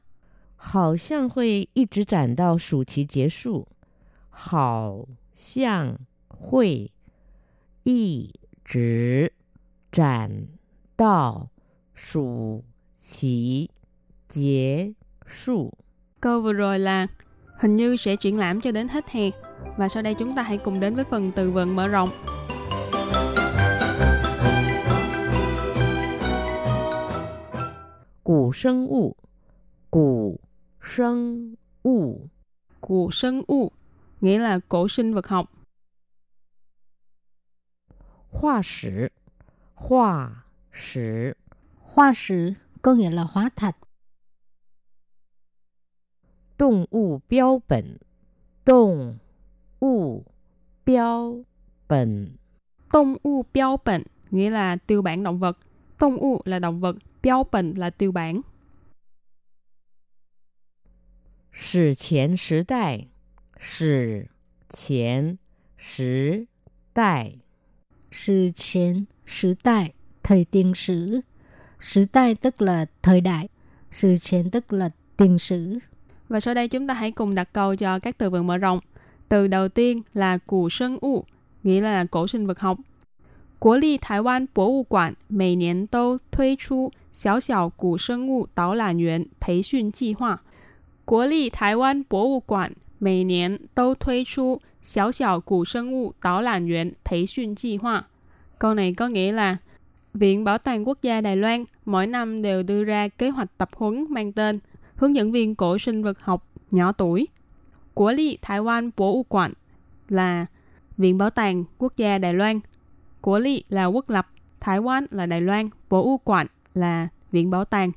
[0.65, 3.67] 好像会一直展到暑期结束。
[4.31, 6.93] 好像会
[7.83, 8.33] 一
[8.65, 9.33] 直
[9.91, 10.47] 展
[10.97, 11.51] 到
[11.93, 13.71] 暑期
[14.29, 14.95] 结
[15.27, 15.77] 束。
[16.22, 17.08] Câu vừa rồi là
[17.60, 19.30] hình như sẽ triển lãm cho đến hết hè.
[19.78, 22.10] Và sau đây chúng ta hãy cùng đến với phần từ vựng mở rộng.
[28.24, 29.16] Cổ sinh vụ
[29.92, 30.36] Cổ
[30.82, 32.30] sinh vụ
[32.82, 33.72] Cổ sinh vụ
[34.22, 35.52] nghĩa là cổ sinh vật học.
[38.30, 39.08] Hoa sử
[39.76, 40.30] Hoa
[40.72, 41.34] sử
[41.80, 42.52] Hoa sử
[42.82, 43.76] có nghĩa là hóa thạch.
[46.57, 47.99] 动物标本，
[48.65, 49.19] 动
[49.81, 50.25] 物
[50.85, 51.45] 标
[51.89, 52.39] 本，
[52.91, 55.59] Tông u标本nghĩa là tiêu bản động vật.
[55.99, 58.43] Tông u là động vật,标本là tiêu bản.
[61.51, 63.09] 史前时代，
[63.59, 64.29] 史
[64.69, 65.39] 前
[65.77, 66.47] 时
[66.95, 67.43] 代
[68.13, 71.21] Sự chiến,时代, thời tiền sử.
[71.81, 73.49] Sử代tức là thời đại.
[73.91, 75.79] Sự chiến tức là tiền sử.
[76.29, 78.81] Và sau đây chúng ta hãy cùng đặt câu cho các từ vựng mở rộng.
[79.29, 81.25] Từ đầu tiên là cụ sinh u,
[81.63, 82.79] nghĩa là cổ sinh vật học.
[83.63, 90.43] 国立台湾博物馆每年都推出小小古生物导览员培训计划。
[91.05, 98.09] 国立台湾博物馆每年都推出小小古生物导览员培训计划。
[98.59, 99.57] Câu này có nghĩa là
[100.15, 103.71] Viện Bảo tàng Quốc gia Đài Loan mỗi năm đều đưa ra kế hoạch tập
[103.77, 104.59] huấn mang tên
[104.98, 107.28] Hướng dẫn viên cổ sinh vật học nhỏ tuổi.
[107.94, 109.54] Của Lý Thái Quan Bộ U Quản
[110.10, 110.46] là
[110.98, 112.60] Viện Bảo tàng Quốc gia Đài Loan.
[113.22, 114.28] Của Lý là quốc lập,
[114.60, 117.92] Thái Quan là Đài Loan, Bộ U Quản là Viện Bảo tàng.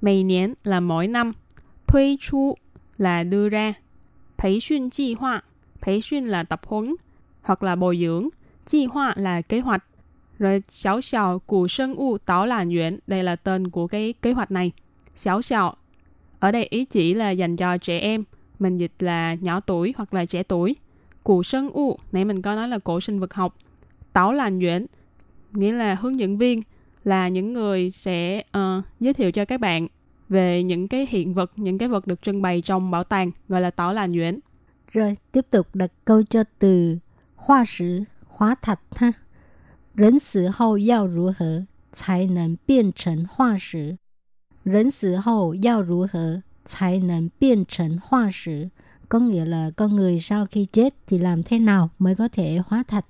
[0.00, 1.32] Mày niên là mỗi năm,
[1.86, 2.54] thuê chu
[2.98, 3.74] là đưa ra,
[4.36, 5.42] 培 xuyên chi hoa,
[5.80, 6.94] 培 xuyên là tập huấn
[7.42, 8.28] hoặc là bồi dưỡng,
[8.66, 9.84] chi hoa là kế hoạch.
[10.38, 14.32] Rồi xảo xảo của sinh u tảo làn yuan, đây là tên của cái kế
[14.32, 14.72] hoạch này.
[15.14, 15.76] Xảo xảo,
[16.44, 18.24] ở đây ý chỉ là dành cho trẻ em,
[18.58, 20.76] mình dịch là nhỏ tuổi hoặc là trẻ tuổi.
[21.24, 23.56] cổ sân u, nãy mình có nói là cổ sinh vật học.
[24.12, 24.86] Táo lành nhuyễn
[25.52, 26.62] nghĩa là hướng dẫn viên,
[27.04, 29.86] là những người sẽ uh, giới thiệu cho các bạn
[30.28, 33.60] về những cái hiện vật, những cái vật được trưng bày trong bảo tàng, gọi
[33.60, 34.40] là táo lành nhuyễn.
[34.92, 36.98] Rồi, tiếp tục đặt câu cho từ
[37.36, 39.12] hoa sử, hóa thạch ha.
[39.94, 43.94] Rỉnh sử hậu yào rú hở, chai nền biên trần hoa sử.
[44.63, 48.69] 人死后要如何才能变成化石?
[49.09, 52.59] Có nghĩa là con người sau khi chết thì làm thế nào mới có thể
[52.65, 53.05] hóa thạch?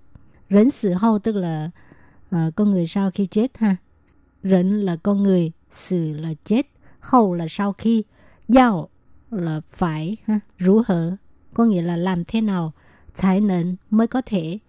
[0.49, 1.69] Rỉnh sự hậu tức là
[2.35, 3.75] uh, con người sau khi chết ha.
[4.43, 6.67] Rỉnh là con người, sự là chết,
[6.99, 8.03] hậu là sau khi,
[8.47, 8.89] giao
[9.31, 10.39] là phải, ha.
[10.57, 11.15] rủ hở
[11.53, 12.73] có nghĩa là làm thế nào,
[13.19, 14.59] 才能mới có thể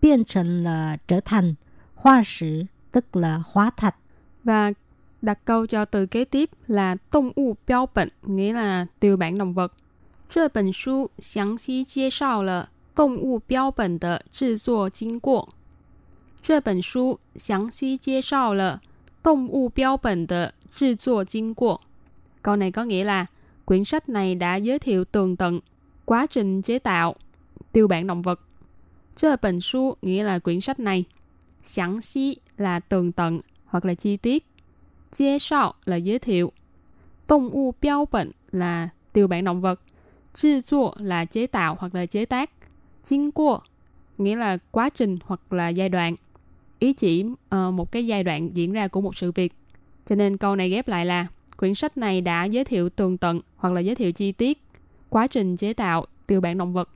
[0.00, 1.54] biến thành là trở thành
[1.94, 3.96] hoa sử tức là hóa thạch
[4.44, 4.72] Và
[5.22, 9.72] đặt câu cho từ kế tiếp là động物标本, nghĩa là tiêu bản động vật.
[10.28, 15.48] 这本书详细介绍了动物标本的制作经过。
[16.42, 18.80] 这本书详细介绍了
[19.22, 21.80] 动物标本的制作经过。
[22.42, 23.26] Câu này có nghĩa là
[23.64, 25.60] quyển sách này đã giới thiệu tường tận
[26.04, 27.14] quá trình chế tạo
[27.72, 28.40] tiêu bản động vật.
[29.16, 31.04] 这本书 nghĩa là quyển sách này.
[31.62, 34.44] 详细là tường tận hoặc là chi tiết.
[35.13, 36.51] Giới thiệu là giới thiệu.
[37.27, 39.81] Động vật tiêu bản là tiêu bản động vật.
[40.33, 42.49] Chế tạo là chế tạo hoặc là chế tác.
[43.03, 43.59] Chính qua
[44.17, 46.15] nghĩa là quá trình hoặc là giai đoạn.
[46.79, 49.53] Ý chỉ uh, một cái giai đoạn diễn ra của một sự việc.
[50.05, 53.41] Cho nên câu này ghép lại là quyển sách này đã giới thiệu tường tận
[53.55, 54.61] hoặc là giới thiệu chi tiết
[55.09, 56.89] quá trình chế tạo tiêu bản động vật.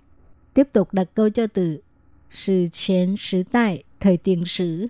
[0.53, 1.81] Tiếp tục đặt câu cho từ
[2.29, 4.87] sự chiến, sự tại, thời tiền sử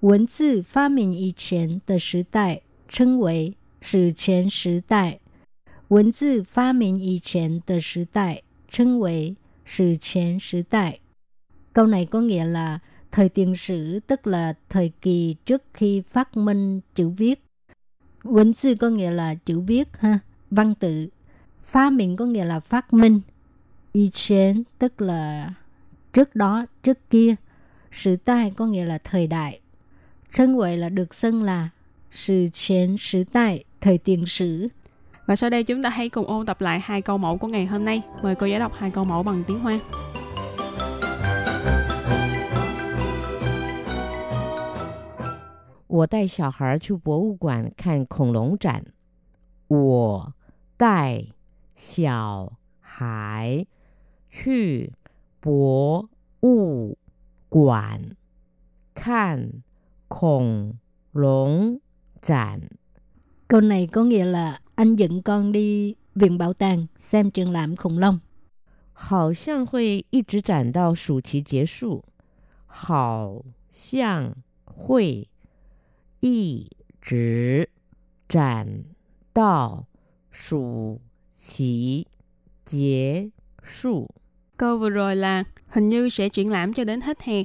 [0.00, 5.20] 文字发明以前的时代称为史前时代。
[5.88, 11.00] 文字发明以前的时代称为史前时代。
[11.72, 12.78] Câu này có nghĩa là
[13.10, 17.40] thời tiền sử tức là thời kỳ trước khi phát minh chữ viết.
[18.24, 20.18] 文字có nghĩa là chữ viết ha,
[20.50, 21.08] văn tự.
[21.64, 23.20] Phát minh có nghĩa là phát minh.
[23.92, 25.50] Y chén tức là
[26.12, 27.34] trước đó, trước kia.
[27.90, 29.60] Sử đại có nghĩa là thời đại.
[30.30, 31.68] 称gọi là được xưng là
[32.10, 34.68] sự chiến sử đại, thời tiền sử.
[35.26, 37.66] Và sau đây chúng ta hãy cùng ôn tập lại hai câu mẫu của ngày
[37.66, 38.02] hôm nay.
[38.22, 39.80] Mời cô giải đọc hai câu mẫu bằng tiếng Hoa.
[45.94, 48.84] 我带小孩去博物馆看恐龙展。
[49.68, 50.34] 我
[50.76, 51.24] 带
[51.76, 53.64] 小孩
[54.28, 54.92] 去
[55.40, 56.08] 博
[56.40, 56.98] 物
[57.48, 58.16] 馆
[58.92, 59.62] 看
[60.08, 60.74] 恐
[61.12, 61.78] 龙
[62.22, 62.60] 展。
[63.48, 67.76] Câu này có nghĩa là anh dẫn con đi viện bảo tàng xem triển lãm
[67.76, 68.18] khủng long.
[68.96, 72.04] 好像会一直展到暑期结束。
[72.76, 75.28] 好像会
[76.18, 76.68] 一
[77.00, 77.70] 直
[78.28, 78.84] 展
[79.32, 79.86] 到
[80.30, 81.00] 暑
[81.32, 82.08] 期
[82.64, 83.30] 结
[83.62, 84.08] 束。
[84.56, 87.44] Câu vừa rồi là hình như sẽ triển lãm cho đến hết hè.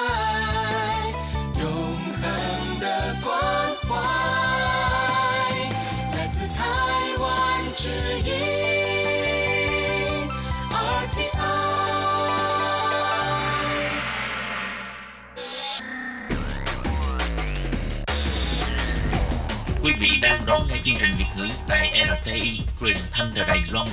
[20.83, 23.87] chương trình Việt ngữ tại RTI truyền thanh từ Đài Loan.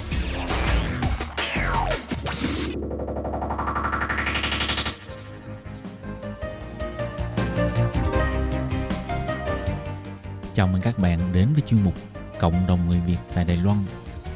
[10.55, 11.95] Chào mừng các bạn đến với chuyên mục
[12.39, 13.79] Cộng đồng người Việt tại Đài Loan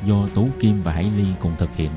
[0.07, 1.91] do Tú Kim và Hải Ly cùng thực hiện.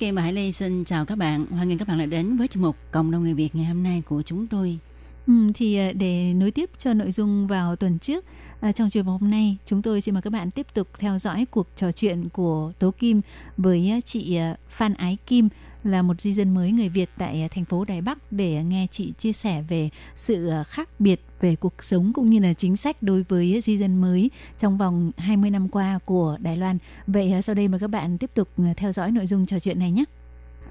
[0.00, 1.46] Hello, Kim và Hải Ly xin chào các bạn.
[1.46, 3.82] Hoan nghênh các bạn lại đến với chương mục Cộng đồng người Việt ngày hôm
[3.82, 4.78] nay của chúng tôi.
[5.26, 8.24] Ừ, thì à, để nối tiếp cho nội dung vào tuần trước
[8.60, 11.18] à, trong chương mục hôm nay chúng tôi xin mời các bạn tiếp tục theo
[11.18, 13.20] dõi cuộc trò chuyện của Tố Kim
[13.56, 15.48] với à, chị à, Phan Ái Kim
[15.84, 18.62] là một di dân mới người Việt tại à, thành phố Đài Bắc để à,
[18.62, 22.52] nghe chị chia sẻ về sự à, khác biệt về cuộc sống cũng như là
[22.52, 26.78] chính sách đối với di dân mới trong vòng 20 năm qua của Đài Loan.
[27.06, 29.90] Vậy sau đây mời các bạn tiếp tục theo dõi nội dung trò chuyện này
[29.90, 30.04] nhé.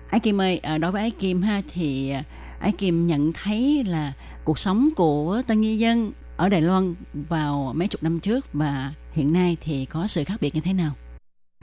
[0.10, 2.13] Ái Kim ơi, ờ, đối với Ái Kim ha thì
[2.60, 7.74] Ái Kim nhận thấy là cuộc sống của tân di dân ở Đài Loan vào
[7.76, 10.91] mấy chục năm trước và hiện nay thì có sự khác biệt như thế nào?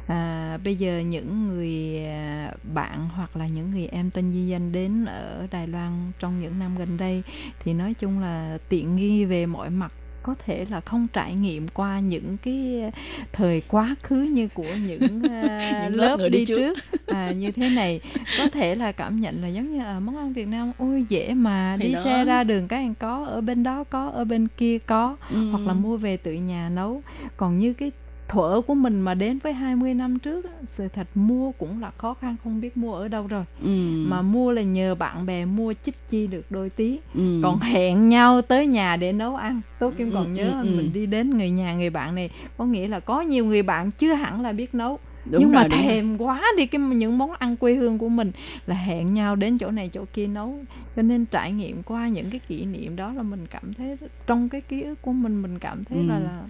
[0.06, 4.72] À, bây giờ những người à, bạn hoặc là những người em tân di dân
[4.72, 7.22] đến ở Đài Loan trong những năm gần đây
[7.60, 9.92] thì nói chung là tiện nghi về mọi mặt
[10.22, 12.90] có thể là không trải nghiệm qua những cái
[13.32, 16.54] thời quá khứ như của những, à, Những lớp đi đi trước.
[16.56, 18.00] trước à, như thế này
[18.38, 21.34] có thể là cảm nhận là giống như à, món ăn Việt Nam ôi dễ
[21.34, 22.00] mà Thì đi đó.
[22.04, 25.50] xe ra đường cái ăn có ở bên đó có ở bên kia có Ừ.
[25.50, 27.02] hoặc là mua về tự nhà nấu
[27.36, 27.90] còn như cái
[28.28, 32.14] thuở của mình mà đến với 20 năm trước sự thật mua cũng là khó
[32.14, 33.68] khăn không biết mua ở đâu rồi Ừ.
[34.08, 37.40] mà mua là nhờ bạn bè mua chích chi được đôi tí Ừ.
[37.42, 40.66] còn hẹn nhau tới nhà để nấu ăn tôi kim Ừ, còn ừ, nhớ ừ,
[40.66, 40.76] ừ.
[40.76, 43.90] mình đi đến người nhà người bạn này có nghĩa là có nhiều người bạn
[43.90, 44.98] chưa hẳn là biết nấu
[45.30, 45.88] Đúng nhưng rồi, mà đúng rồi.
[45.88, 48.32] thèm quá đi cái những món ăn quê hương của mình
[48.66, 50.64] là hẹn nhau đến chỗ này chỗ kia nấu
[50.96, 54.48] cho nên trải nghiệm qua những cái kỷ niệm đó là mình cảm thấy trong
[54.48, 56.20] cái ký ức của mình mình cảm thấy là Ừ.
[56.24, 56.40] là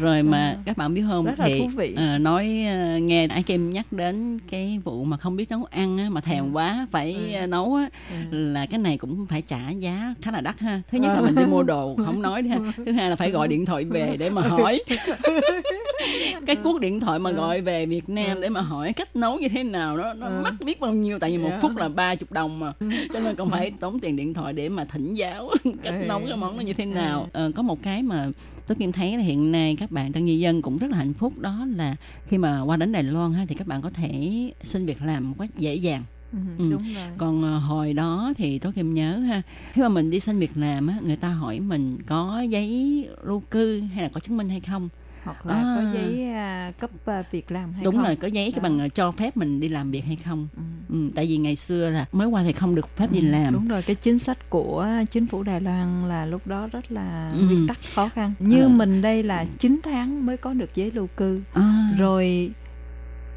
[0.00, 1.94] rồi mà À, các bạn biết không rất là thì thú vị.
[1.96, 5.98] à, nói à, nghe Ái Kim nhắc đến cái vụ mà không biết nấu ăn
[5.98, 6.50] á, mà thèm Ừ.
[6.52, 7.46] quá phải Ừ.
[7.46, 8.16] nấu á ừ.
[8.30, 11.34] là cái này cũng phải trả giá khá là đắt ha thứ nhất là mình
[11.34, 14.16] đi mua đồ không nói đi ha thứ hai là phải gọi điện thoại về
[14.16, 14.80] để mà hỏi
[16.46, 19.48] cái cuốc điện thoại mà gọi về Việt Nam để mà hỏi cách nấu như
[19.48, 20.40] thế nào nó nó Ừ.
[20.44, 21.58] mắc biết bao nhiêu tại vì một Dạ.
[21.62, 22.72] phút là ba chục đồng mà
[23.12, 25.50] cho nên còn phải tốn tiền điện thoại để mà thỉnh giáo
[25.82, 26.06] cách Ừ.
[26.08, 27.28] nấu cái món nó như thế nào Ừ.
[27.32, 28.28] Ờ, có một cái mà
[28.66, 31.14] tôi kim thấy là hiện nay các bạn tân di dân cũng rất là hạnh
[31.14, 31.96] phúc đó là
[32.26, 34.30] khi mà qua đến Đài Loan ha thì các bạn có thể
[34.62, 36.70] xin việc làm một cách dễ dàng Ừ, Ừ.
[36.70, 40.20] đúng rồi còn ờ, hồi đó thì tôi kim nhớ ha khi mà mình đi
[40.20, 44.20] xin việc làm á người ta hỏi mình có giấy lưu cư hay là có
[44.20, 44.88] chứng minh hay không
[45.24, 45.72] hoặc là À.
[45.76, 48.62] có giấy à, cấp à, việc làm hay đúng không rồi có giấy cái Đó.
[48.68, 50.62] bằng ờ, cho phép mình đi làm việc hay không Ừ.
[50.88, 53.52] ừ, tại vì ngày xưa là mới qua thì không được phép đi Ừ, làm
[53.54, 57.30] đúng rồi cái chính sách của chính phủ Đài Loan là lúc đó rất là
[57.34, 57.44] Ừ.
[57.46, 58.68] nguyên tắc khó khăn như À.
[58.68, 62.50] mình đây là 9 tháng mới có được giấy lưu cư à, rồi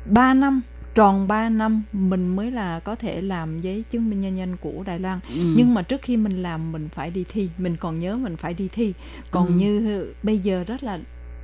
[0.09, 0.61] 3 năm
[0.95, 4.83] tròn 3 năm mình mới là có thể làm giấy chứng minh nhân dân của
[4.85, 5.53] Đài Loan ừ.
[5.57, 8.53] nhưng mà trước khi mình làm mình phải đi thi mình còn nhớ mình phải
[8.53, 8.93] đi thi
[9.31, 9.53] còn Ừ.
[9.53, 10.99] như bây giờ rất là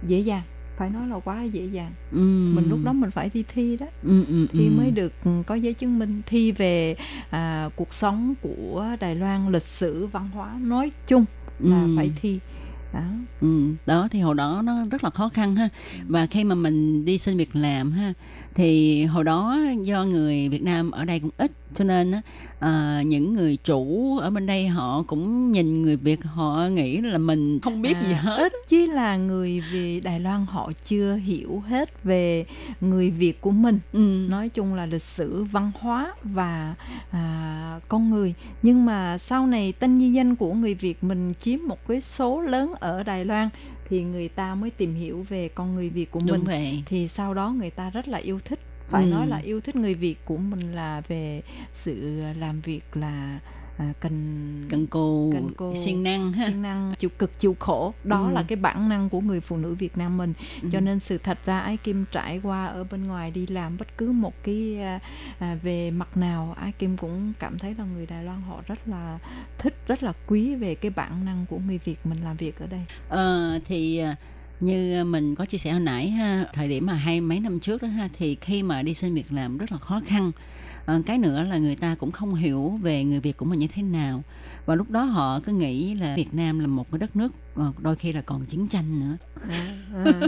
[0.07, 0.41] dễ dàng
[0.77, 2.17] phải nói là quá dễ dàng ừ.
[2.55, 4.71] mình lúc đó mình phải đi thi đó ừ, ừ, thì ừ.
[4.71, 5.13] mới được
[5.45, 6.95] có giấy chứng minh thi về
[7.29, 11.25] à, cuộc sống của Đài Loan lịch sử văn hóa nói chung
[11.59, 11.93] là Ừ.
[11.97, 12.39] phải thi
[12.93, 13.03] đó.
[13.41, 15.69] Ừ, đó thì hồi đó nó rất là khó khăn ha.
[16.07, 18.13] Và khi mà mình đi xin việc làm ha
[18.55, 22.21] thì hồi đó do người Việt Nam ở đây cũng ít cho nên á,
[22.59, 27.17] à, những người chủ ở bên đây họ cũng nhìn người Việt họ nghĩ là
[27.17, 31.15] mình không biết gì À, hết ít chỉ là người về Đài Loan họ chưa
[31.15, 32.45] hiểu hết về
[32.81, 33.79] người Việt của mình.
[33.93, 34.27] Ừ.
[34.29, 36.75] nói chung là lịch sử văn hóa và
[37.11, 38.33] à, con người.
[38.61, 42.41] Nhưng mà sau này tân di dân của người Việt mình chiếm một cái số
[42.41, 43.49] lớn ở Đài Loan
[43.89, 47.07] thì người ta mới tìm hiểu về con người Việt của đúng mình vậy thì
[47.07, 48.59] sau đó người ta rất là yêu thích
[48.89, 49.09] phải Ừ.
[49.09, 51.41] nói là yêu thích người Việt của mình là về
[51.73, 53.39] sự làm việc là
[53.81, 56.47] à, cần cần cù Cần cù, siêng năng ha.
[56.47, 57.93] siêng năng chịu cực chịu khổ.
[58.03, 58.33] Đó Ừ.
[58.33, 60.33] là cái bản năng của người phụ nữ Việt Nam mình.
[60.61, 60.69] Ừ.
[60.71, 63.97] cho nên sự thật ra ái kim trải qua ở bên ngoài đi làm bất
[63.97, 64.99] cứ một cái à,
[65.39, 68.87] à, về mặt nào ái kim cũng cảm thấy là người Đài Loan họ rất
[68.87, 69.19] là
[69.57, 72.67] thích rất là quý về cái bản năng của người Việt mình làm việc ở
[72.67, 72.81] đây.
[73.09, 74.15] Ờ, thì à,
[74.59, 77.81] như mình có chia sẻ hồi nãy ha thời điểm mà hai mấy năm trước
[77.81, 80.31] đó ha thì khi mà đi xin việc làm rất là khó khăn
[80.91, 83.67] Ờ, cái nữa là người ta cũng không hiểu về người Việt của mình như
[83.67, 84.23] thế nào.
[84.65, 87.71] Và lúc đó họ cứ nghĩ là Việt Nam là một cái đất nước ờ,
[87.81, 89.17] đôi khi là còn chiến tranh nữa.
[89.49, 89.65] À,
[90.05, 90.21] à,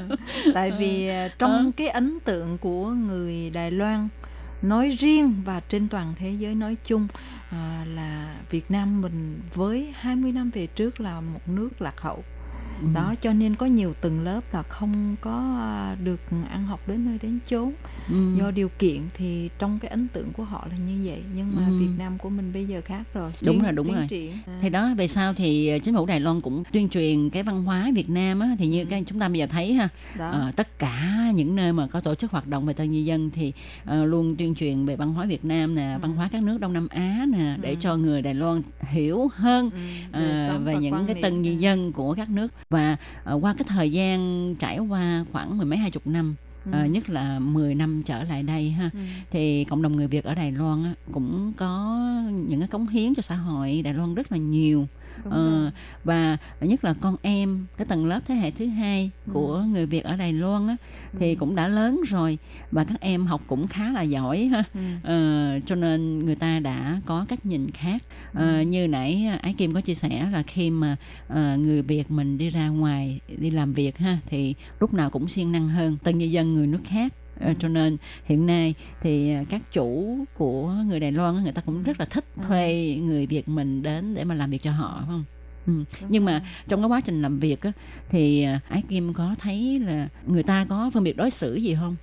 [0.53, 1.71] tại vì à, trong Ờ.
[1.77, 4.07] cái ấn tượng của người Đài Loan
[4.61, 7.07] nói riêng và trên toàn thế giới nói chung
[7.49, 12.23] à, là Việt Nam mình với 20 năm về trước là một nước lạc hậu
[12.83, 12.89] Ừ.
[12.93, 16.19] đó cho nên có nhiều tầng lớp là không có à, được
[16.49, 17.73] ăn học đến nơi đến chốn
[18.11, 18.33] Ừ.
[18.37, 21.67] do điều kiện thì trong cái ấn tượng của họ là như vậy nhưng mà
[21.67, 21.73] Ừ.
[21.79, 24.05] Việt Nam của mình bây giờ khác rồi Đúng Tiến- rồi, đúng rồi.
[24.09, 24.31] triển.
[24.47, 24.59] À.
[24.61, 27.63] thì đó về sau thì ờ, chính phủ Đài Loan cũng tuyên truyền cái văn
[27.63, 28.69] hóa Việt Nam á thì Ừ.
[28.71, 31.87] như cái chúng ta bây giờ thấy ha đó ờ, tất cả những nơi mà
[31.87, 33.53] có tổ chức hoạt động về tân di dân thì
[33.85, 36.73] ờ, luôn tuyên truyền về văn hóa Việt Nam nè văn hóa các nước Đông
[36.73, 37.75] Nam Á nè để Ừ.
[37.79, 38.61] cho người Đài Loan
[38.91, 39.69] hiểu hơn
[40.13, 43.65] Ừ, sống về những cái tân di dân của các nước và ờ, qua cái
[43.67, 46.35] thời gian trải qua khoảng mười mấy hai chục năm
[46.71, 46.83] Ừ.
[46.83, 48.99] nhất là 10 năm trở lại đây ha Ừ.
[49.31, 51.99] thì cộng đồng người Việt ở Đài Loan á, cũng có
[52.31, 54.87] những cái cống hiến cho xã hội Đài Loan rất là nhiều
[55.29, 55.71] Ờ,
[56.03, 60.03] và nhất là con em cái tầng lớp thế hệ thứ hai của người Việt
[60.03, 60.75] ở Đài Loan á,
[61.19, 61.39] thì Ừ.
[61.39, 62.37] cũng đã lớn rồi
[62.71, 64.63] và các em học cũng khá là giỏi ha.
[64.73, 64.79] Ừ.
[65.03, 68.03] Ờ, cho nên người ta đã có cách nhìn khác.
[68.33, 70.95] Ờ, như nãy Ái Kim có chia sẻ là khi mà
[71.27, 75.27] ờ, người Việt mình đi ra ngoài đi làm việc ha thì lúc nào cũng
[75.29, 75.97] siêng năng hơn.
[76.03, 80.17] Tân nhân dân người nước khác Ờ, cho nên hiện nay thì ờ, các chủ
[80.33, 84.15] của người Đài Loan người ta cũng rất là thích thuê người Việt mình đến
[84.15, 85.23] để mà làm việc cho họ phải không?
[85.67, 85.73] Ừ.
[86.09, 87.71] Nhưng mà trong cái quá trình làm việc á,
[88.09, 91.75] thì ờ, Ái Kim có thấy là người ta có phân biệt đối xử gì
[91.75, 91.95] không?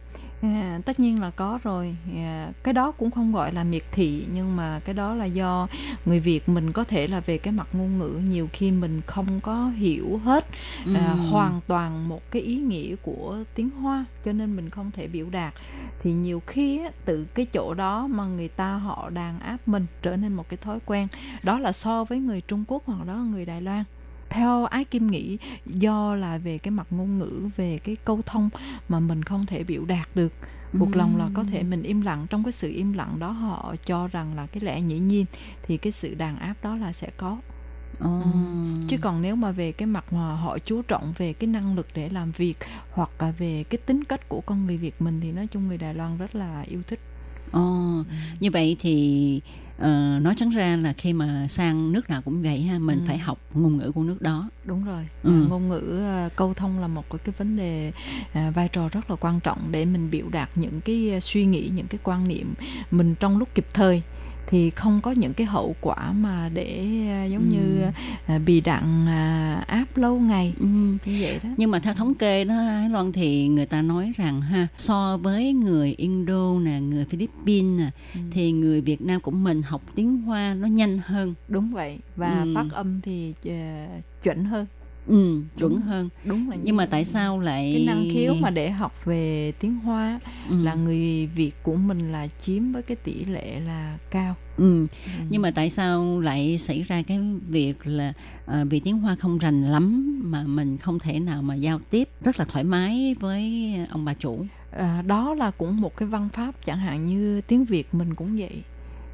[0.42, 1.96] À, tất nhiên là có rồi.
[2.16, 5.68] À, cái đó cũng không gọi là miệt thị nhưng mà cái đó là do
[6.04, 9.40] người Việt mình có thể là về cái mặt ngôn ngữ nhiều khi mình không
[9.40, 10.46] có hiểu hết
[10.94, 11.28] à, Ừ.
[11.30, 15.26] hoàn toàn một cái ý nghĩa của tiếng Hoa cho nên mình không thể biểu
[15.30, 15.54] đạt.
[16.02, 19.86] Thì nhiều khi á, từ cái chỗ đó mà người ta họ đàn áp mình
[20.02, 21.08] trở nên một cái thói quen
[21.42, 23.84] đó là so với người Trung Quốc hoặc đó là người Đài Loan
[24.30, 28.50] theo ái kim nghĩ do là về cái mặt ngôn ngữ về cái câu thông
[28.88, 30.32] mà mình không thể biểu đạt được.
[30.72, 33.74] Buộc lòng là có thể mình im lặng trong cái sự im lặng đó họ
[33.86, 35.26] cho rằng là cái lẽ nhĩ nhiên
[35.62, 37.38] thì cái sự đàn áp đó là sẽ có.
[38.00, 38.22] Ồ.
[38.88, 41.86] chứ còn nếu mà về cái mặt mà họ chú trọng về cái năng lực
[41.94, 42.56] để làm việc
[42.90, 45.78] hoặc là về cái tính cách của con người Việt mình thì nói chung người
[45.78, 47.00] Đài Loan rất là yêu thích
[47.52, 48.02] Ồ,
[48.40, 49.40] như vậy thì
[49.78, 53.04] ờ, nói trắng ra là khi mà sang nước nào cũng vậy ha, mình Ừ.
[53.06, 54.50] phải học ngôn ngữ của nước đó.
[54.64, 55.30] đúng rồi Ừ.
[55.30, 57.92] À, ngôn ngữ à, câu thông là một cái vấn đề
[58.32, 61.70] à, vai trò rất là quan trọng để mình biểu đạt những cái suy nghĩ
[61.74, 62.54] những cái quan niệm
[62.90, 64.02] mình trong lúc kịp thời
[64.50, 67.54] thì không có những cái hậu quả mà để à, giống Ừ.
[67.54, 67.82] như
[68.26, 70.66] à, bị đặng à, áp lâu ngày Ừ.
[71.04, 74.12] như vậy đó Nhưng mà theo thống kê đó Ái Loan thì người ta nói
[74.16, 78.20] rằng ha, so với người Indo nè, người Philippines nè, Ừ.
[78.30, 82.42] thì người Việt Nam của mình học tiếng Hoa nó nhanh hơn, đúng vậy và
[82.42, 82.52] Ừ.
[82.54, 83.34] phát âm thì
[84.22, 84.66] chuẩn hơn
[85.10, 85.80] ừ, chuẩn Đúng.
[85.80, 86.08] hơn.
[86.24, 89.52] đúng là như Nhưng mà tại sao lại cái năng khiếu mà để học về
[89.60, 90.62] tiếng Hoa ừ.
[90.62, 94.86] là người Việt của mình là chiếm với cái tỷ lệ là cao ừ.
[95.04, 95.10] Ừ.
[95.30, 98.12] Nhưng mà tại sao lại xảy ra cái việc là
[98.46, 102.08] ờ, vì tiếng Hoa không rành lắm mà mình không thể nào mà giao tiếp
[102.24, 104.46] rất là thoải mái với ông bà chủ?
[104.70, 108.36] à, đó là cũng một cái văn pháp chẳng hạn như tiếng Việt mình cũng
[108.36, 108.62] vậy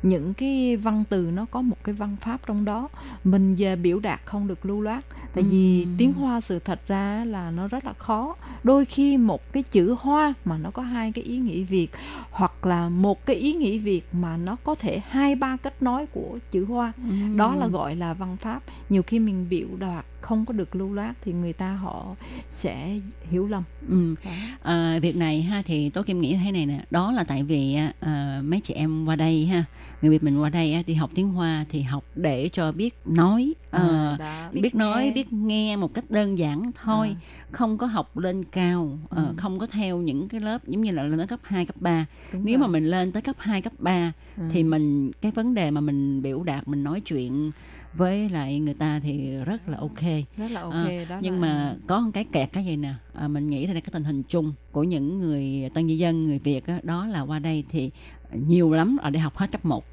[0.02, 2.88] những cái văn từ nó có một cái văn pháp trong đó.
[3.24, 5.04] Mình về biểu đạt không được lưu loát.
[5.34, 5.94] Tại vì Ừm.
[5.98, 8.36] tiếng hoa sự thật ra là nó rất là khó.
[8.62, 11.88] Đôi khi một cái chữ hoa mà nó có hai cái ý nghĩa việt
[12.30, 16.06] hoặc là một cái ý nghĩa việt mà nó có thể hai ba cách nói
[16.06, 16.92] của chữ hoa
[17.36, 18.62] đó là gọi là văn pháp.
[18.88, 22.16] Nhiều khi mình biểu đạt không có được lưu loát thì người ta họ
[22.48, 22.98] sẽ
[23.30, 24.14] hiểu lầm Ừ.
[24.62, 27.76] À, việc này ha thì tôi kim nghĩ thế này nè đó là tại vì
[28.00, 29.64] à, mấy chị em qua đây ha
[30.02, 33.54] người việt mình qua đây đi học tiếng hoa thì học để cho biết nói
[33.70, 35.10] ờ, À, đó, biết, nói nghe.
[35.10, 37.16] biết nghe một cách đơn giản thôi
[37.50, 39.34] không có học lên cao ờ, Ừ.
[39.36, 42.06] không có theo những cái lớp giống như là lên tới cấp 2, cấp 3
[42.32, 42.68] Đúng nếu rồi.
[42.68, 44.42] mà mình lên tới cấp 2, cấp 3 Ừ.
[44.50, 47.50] thì mình cái vấn đề mà mình biểu đạt mình nói chuyện
[47.96, 50.02] với lại người ta thì rất là ok
[50.36, 52.94] rất là ok À, đó nhưng là- mà có một cái kẹt cái gì nè
[53.14, 56.38] à, mình nghĩ là cái tình hình chung của những người tân di dân người
[56.38, 57.90] việt đó, đó là qua đây thì
[58.32, 59.84] nhiều lắm ở để học hết cấp 1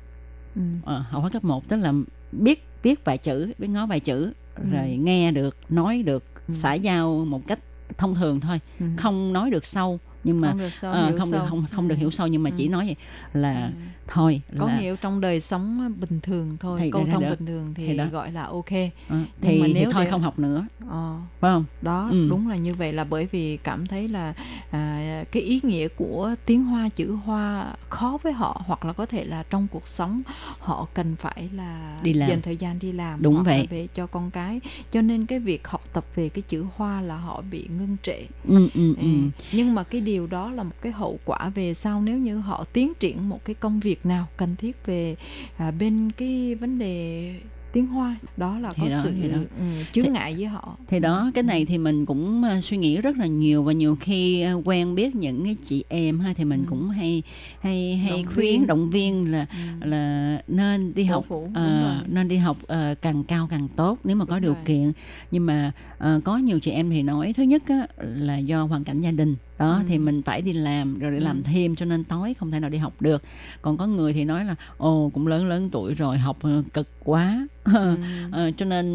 [0.56, 0.62] ừ.
[1.10, 1.94] học hết cấp 1 tức là
[2.32, 4.64] biết viết vài chữ biết nói vài chữ Ừ.
[4.72, 7.60] rồi nghe được nói được xã giao một cách
[7.98, 8.86] thông thường thôi Ừ.
[8.98, 11.48] không nói được sâu nhưng mà Không được sâu, hiểu không được sâu.
[11.50, 12.00] không không được Ừ.
[12.00, 12.72] hiểu sâu nhưng mà chỉ Ừ.
[12.72, 12.96] nói vậy
[13.34, 13.72] là Ừ.
[14.08, 17.74] thôi có là hiểu trong đời sống bình thường thôi Thì câu thông bình thường
[17.74, 18.06] thì, thì đó.
[18.12, 21.52] gọi là ok Nhưng thì, mà thì nếu thôi để- không học nữa ờ, phải
[21.52, 22.28] không đó Ừ.
[22.30, 24.34] đúng là như vậy là bởi vì cảm thấy là
[24.72, 29.06] à, cái ý nghĩa của tiếng hoa chữ hoa khó với họ hoặc là có
[29.06, 30.22] thể là trong cuộc sống
[30.60, 32.30] họ cần phải là Đi làm.
[32.30, 33.68] dành thời gian đi làm Đúng vậy.
[33.70, 34.60] về cho con cái
[34.92, 38.20] cho nên cái việc học tập về cái chữ hoa là họ bị ngưng trệ
[38.48, 38.96] ừ, ừ, Ừ.
[39.02, 39.08] ừ.
[39.52, 42.64] nhưng mà cái điều đó là một cái hậu quả về sau nếu như họ
[42.74, 45.16] tiến triển một cái công việc nào cần thiết về
[45.58, 47.36] à, bên cái vấn đề
[47.72, 49.38] tiếng hoa đó là Thì có đó, sự thì đó.
[49.60, 49.64] ừ,
[49.94, 52.98] chướng Thì- ngại với họ thì đó cái này thì mình cũng ờ, suy nghĩ
[53.02, 56.46] rất là nhiều và nhiều khi ờ, quen biết những cái chị em ha thì
[56.46, 56.66] mình Ừ.
[56.70, 57.24] cũng hay
[57.60, 58.68] hay hay Động khuyến viên.
[58.68, 59.46] động viên là
[59.82, 63.68] là nên đi Cổ học vũ, đúng ờ, nên đi học ờ, càng cao càng
[63.76, 64.64] tốt nếu mà có Đúng điều rồi.
[64.66, 64.92] kiện
[65.32, 68.84] nhưng mà ờ, có nhiều chị em thì nói thứ nhất á, là do hoàn
[68.84, 69.84] cảnh gia đình đó Ừ.
[69.88, 71.42] thì mình phải đi làm rồi để làm Ừ.
[71.46, 73.24] thêm cho nên tối không thể nào đi học được
[73.62, 76.88] còn có người thì nói là ồ cũng lớn lớn tuổi rồi học ờ, cực
[77.00, 77.96] quá Ừ.
[78.32, 78.86] Ờ, cho nên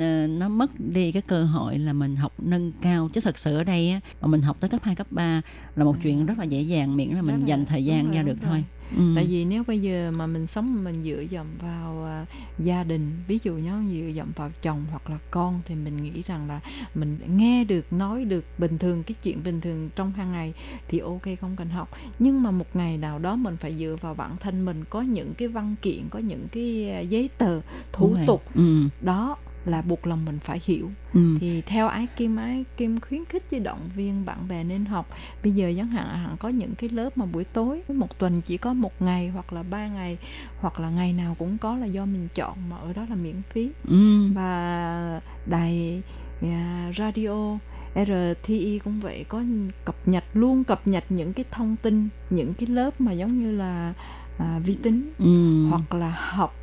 [0.00, 3.56] ờ, nó mất đi cái cơ hội là mình học nâng cao chứ thật sự
[3.56, 5.40] ở đây á mà mình học tới cấp 2, cấp 3
[5.76, 7.86] là một chuyện rất là dễ dàng miễn là mình Rất là- dành thời đúng
[7.86, 8.50] gian ra được rồi.
[8.50, 8.64] thôi
[8.96, 9.12] ừ.
[9.14, 12.26] tại vì nếu bây giờ mà mình sống mình dựa dẫm vào à,
[12.58, 16.22] gia đình ví dụ như dựa dẫm vào chồng hoặc là con thì mình nghĩ
[16.26, 16.60] rằng là
[16.94, 20.54] mình nghe được nói được bình thường cái chuyện bình thường trong hàng ngày
[20.88, 24.14] thì ok không cần học nhưng mà một ngày nào đó mình phải dựa vào
[24.14, 27.60] bản thân mình có những cái văn kiện có những cái à, giấy tờ
[27.92, 28.82] thủ tục ừ.
[29.00, 31.36] đó là buộc lòng mình phải hiểu Ừ.
[31.40, 35.08] thì theo ái kim ái kim khuyến khích với động viên bạn bè nên học
[35.42, 38.56] bây giờ chẳng hạn hạn có những cái lớp mà buổi tối một tuần chỉ
[38.56, 40.18] có một ngày hoặc là ba ngày
[40.60, 43.42] hoặc là ngày nào cũng có là do mình chọn mà ở đó là miễn
[43.50, 44.32] phí Ừ.
[44.34, 46.02] và đài
[46.42, 47.58] à, radio
[47.94, 49.42] RTI cũng vậy có
[49.84, 53.50] cập nhật luôn cập nhật những cái thông tin những cái lớp mà giống như
[53.56, 53.94] là
[54.38, 55.66] à, vi tính Ừ.
[55.70, 56.54] hoặc là học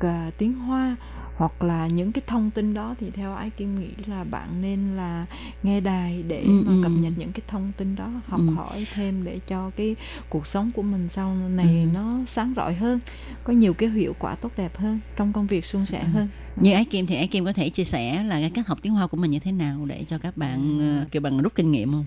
[0.00, 0.96] à, tiếng Hoa
[1.36, 4.96] hoặc là những cái thông tin đó thì theo ái kim nghĩ là bạn nên
[4.96, 5.26] là
[5.62, 6.78] nghe đài để Ừ, mà ừ.
[6.82, 8.54] cập nhật những cái thông tin đó học Ừ.
[8.54, 9.96] hỏi thêm để cho cái
[10.28, 11.88] cuộc sống của mình sau này Ừ.
[11.94, 13.00] nó sáng rọi hơn
[13.44, 16.08] có nhiều cái hiệu quả tốt đẹp hơn trong công việc suôn sẻ Ừ.
[16.12, 18.78] hơn như ái kim thì ái kim có thể chia sẻ là cái cách học
[18.82, 21.54] tiếng hoa của mình như thế nào để cho các bạn ờ, kêu bằng rút
[21.54, 22.06] kinh nghiệm không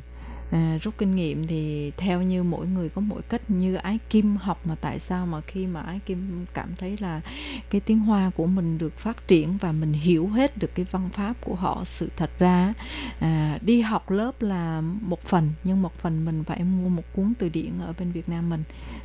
[0.52, 4.36] à, rút kinh nghiệm thì theo như mỗi người có mỗi cách như ái kim
[4.36, 7.22] học mà tại sao mà khi mà ái kim cảm thấy là
[7.70, 11.10] cái tiếng hoa của mình được phát triển và mình hiểu hết được cái văn
[11.14, 12.74] pháp của họ sự thật ra
[13.20, 17.34] à, đi học lớp là một phần nhưng một phần mình phải mua một cuốn
[17.40, 18.64] từ điển ở bên Việt Nam mình.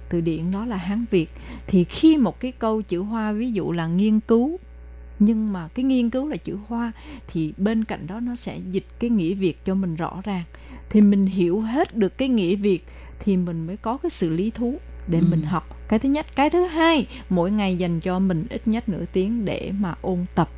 [0.08, 1.30] Từ điển đó là Hán Việt.
[1.66, 4.58] Thì khi một cái câu chữ hoa ví dụ là nghiên cứu
[5.24, 6.92] nhưng mà cái nghiên cứu là chữ hoa
[7.28, 10.44] thì bên cạnh đó nó sẽ dịch cái nghĩa việt cho mình rõ ràng.
[10.90, 12.86] Thì mình hiểu hết được cái nghĩa việt
[13.20, 15.24] thì mình mới có cái sự lý thú để Ừ.
[15.30, 15.76] mình học.
[15.88, 16.26] Cái thứ nhất.
[16.34, 20.24] Cái thứ hai mỗi ngày dành cho mình ít nhất nửa tiếng để mà ôn
[20.34, 20.48] tập.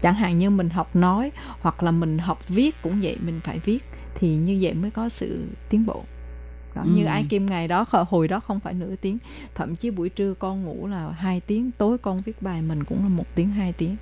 [0.00, 3.58] Chẳng hạn như mình học nói hoặc là mình học viết cũng vậy mình phải
[3.58, 6.02] viết thì như vậy mới có sự tiến bộ.
[6.74, 7.08] Đó, như Ừ.
[7.08, 9.18] ai kim ngày đó hồi đó không phải nửa tiếng.
[9.54, 13.02] Thậm chí buổi trưa con ngủ là hai tiếng tối con viết bài mình cũng
[13.02, 13.96] là một tiếng hai tiếng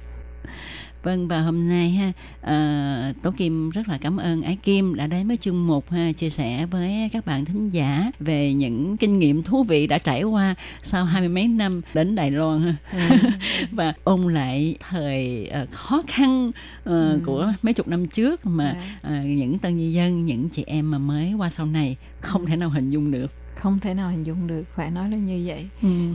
[1.02, 5.06] Vâng và hôm nay ha à, Tố Kim rất là cảm ơn Ái Kim đã
[5.06, 9.18] đến với chương mục ha chia sẻ với các bạn thính giả về những kinh
[9.18, 13.08] nghiệm thú vị đã trải qua sau hai mươi mấy năm đến Đài Loan ha.
[13.72, 16.50] Và ôn lại thời ờ, khó khăn
[16.84, 17.20] ờ, Ừ.
[17.26, 20.98] của mấy chục năm trước mà ờ, những tân di dân những chị em mà
[20.98, 24.46] mới qua sau này không thể nào hình dung được không thể nào hình dung
[24.46, 25.66] được phải nói là như vậy.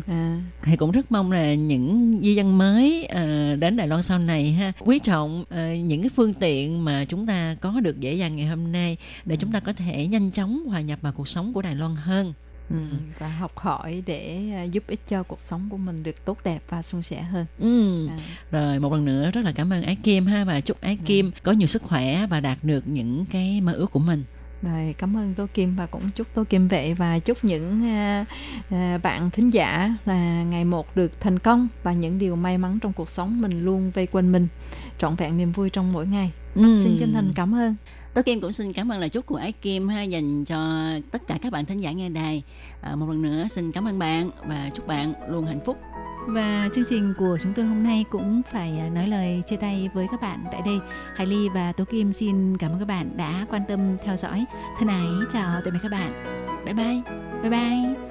[0.08, 4.20] À, thì cũng rất mong là những di dân mới ờ, đến Đài Loan sau
[4.20, 8.14] này ha quý trọng ờ, những cái phương tiện mà chúng ta có được dễ
[8.14, 11.28] dàng ngày hôm nay để chúng ta có thể nhanh chóng hòa nhập vào cuộc
[11.28, 12.34] sống của Đài Loan hơn.
[12.70, 12.78] ừ,
[13.20, 16.60] và học hỏi để à, giúp ích cho cuộc sống của mình được tốt đẹp
[16.70, 17.46] và suôn sẻ hơn.
[17.60, 18.08] Ừ.
[18.08, 18.18] à,
[18.52, 21.32] Rồi một lần nữa rất là cảm ơn Ái Kim ha và chúc Ái Kim
[21.44, 24.24] có nhiều sức khỏe và đạt được những cái mơ ước của mình.
[24.62, 27.86] Rồi cảm ơn Tô Kim và cũng chúc Tô Kim vậy và chúc những
[28.70, 32.80] à, bạn thính giả là ngày một được thành công và những điều may mắn
[32.82, 34.47] trong cuộc sống mình luôn vây quanh mình
[34.97, 36.82] trọn vẹn niềm vui trong mỗi ngày Ừ.
[36.84, 37.76] xin chân thành cảm ơn
[38.14, 41.28] Tố Kim cũng xin cảm ơn lời chúc của Ái Kim ha dành cho tất
[41.28, 42.43] cả các bạn thính giả nghe đài.
[42.82, 45.78] À, một lần nữa xin cảm ơn bạn và chúc bạn luôn hạnh phúc.
[46.28, 49.89] Và chương trình của chúng tôi hôm nay cũng phải à, nói lời chia tay
[49.93, 50.80] với các bạn tại đây.
[51.15, 54.45] Hải Ly và Tố Kim xin cảm ơn các bạn đã quan tâm theo dõi.
[54.80, 56.24] Thân ái chào tạm biệt các bạn.
[56.65, 57.01] Bye bye.
[57.41, 58.11] Bye bye.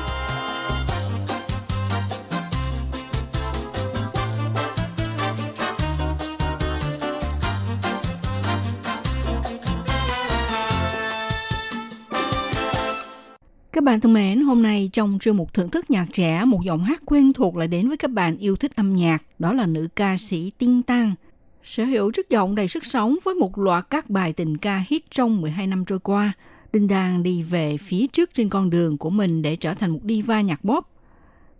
[13.81, 16.83] Các bạn thân mến, hôm nay trong chuyên mục thưởng thức nhạc trẻ, một giọng
[16.83, 19.87] hát quen thuộc lại đến với các bạn yêu thích âm nhạc, đó là nữ
[19.95, 21.15] ca sĩ Tinh Tăng.
[21.63, 25.11] Sở hữu chất giọng đầy sức sống với một loạt các bài tình ca hit
[25.11, 26.33] trong 12 năm trôi qua,
[26.73, 29.99] Đinh Đan đi về phía trước trên con đường của mình để trở thành một
[30.03, 30.87] diva nhạc pop.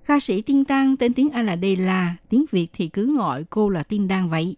[0.05, 3.69] Ca sĩ Tinh Tăng tên tiếng Anh là Dela, tiếng Việt thì cứ gọi cô
[3.69, 4.55] là Tinh Đan vậy.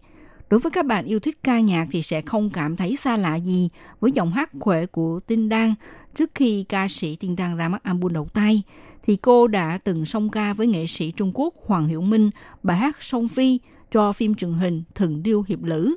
[0.50, 3.36] Đối với các bạn yêu thích ca nhạc thì sẽ không cảm thấy xa lạ
[3.36, 3.68] gì
[4.00, 5.74] với giọng hát khỏe của Tinh Đan
[6.14, 8.62] trước khi ca sĩ Tinh Đan ra mắt album đầu tay
[9.02, 12.30] thì cô đã từng song ca với nghệ sĩ Trung Quốc Hoàng Hiểu Minh
[12.62, 15.94] bài hát Song Phi cho phim truyền hình Thần Điêu Hiệp Lữ.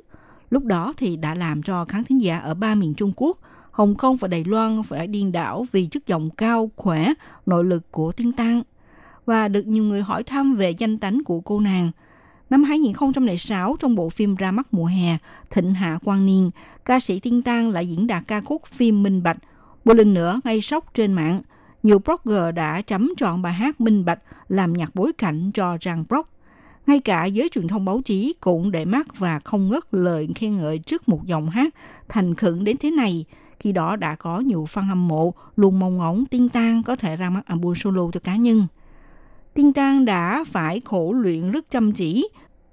[0.50, 3.38] Lúc đó thì đã làm cho khán thính giả ở ba miền Trung Quốc,
[3.70, 7.12] Hồng Kông và Đài Loan phải điên đảo vì chất giọng cao, khỏe,
[7.46, 8.62] nội lực của Tinh Tăng.
[9.26, 11.90] Và được nhiều người hỏi thăm về danh tánh của cô nàng.
[12.50, 15.16] Năm 2006, trong bộ phim ra mắt mùa hè
[15.50, 16.50] Thịnh Hạ Quang Niên,
[16.84, 19.36] ca sĩ Tiên Tăng lại diễn đạt ca khúc phim Minh Bạch.
[19.84, 21.42] Một lần nữa gây sốc trên mạng,
[21.82, 24.18] nhiều blogger đã chấm chọn bài hát Minh Bạch
[24.48, 26.26] làm nhạc bối cảnh cho trang blog.
[26.86, 30.56] Ngay cả giới truyền thông báo chí cũng để mắt và không ngớt lời khen
[30.56, 31.74] ngợi trước một giọng hát
[32.08, 33.24] thành khẩn đến thế này.
[33.60, 37.16] Khi đó đã có nhiều fan hâm mộ luôn mong ngóng Tiên Tăng có thể
[37.16, 38.66] ra mắt album solo cho cá nhân.
[39.58, 42.28] Tiên Tăng đã phải khổ luyện rất chăm chỉ,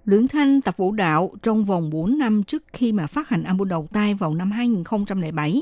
[0.05, 3.67] luyện thanh tập vũ đạo trong vòng 4 năm trước khi mà phát hành album
[3.67, 5.61] đầu tay vào năm 2007.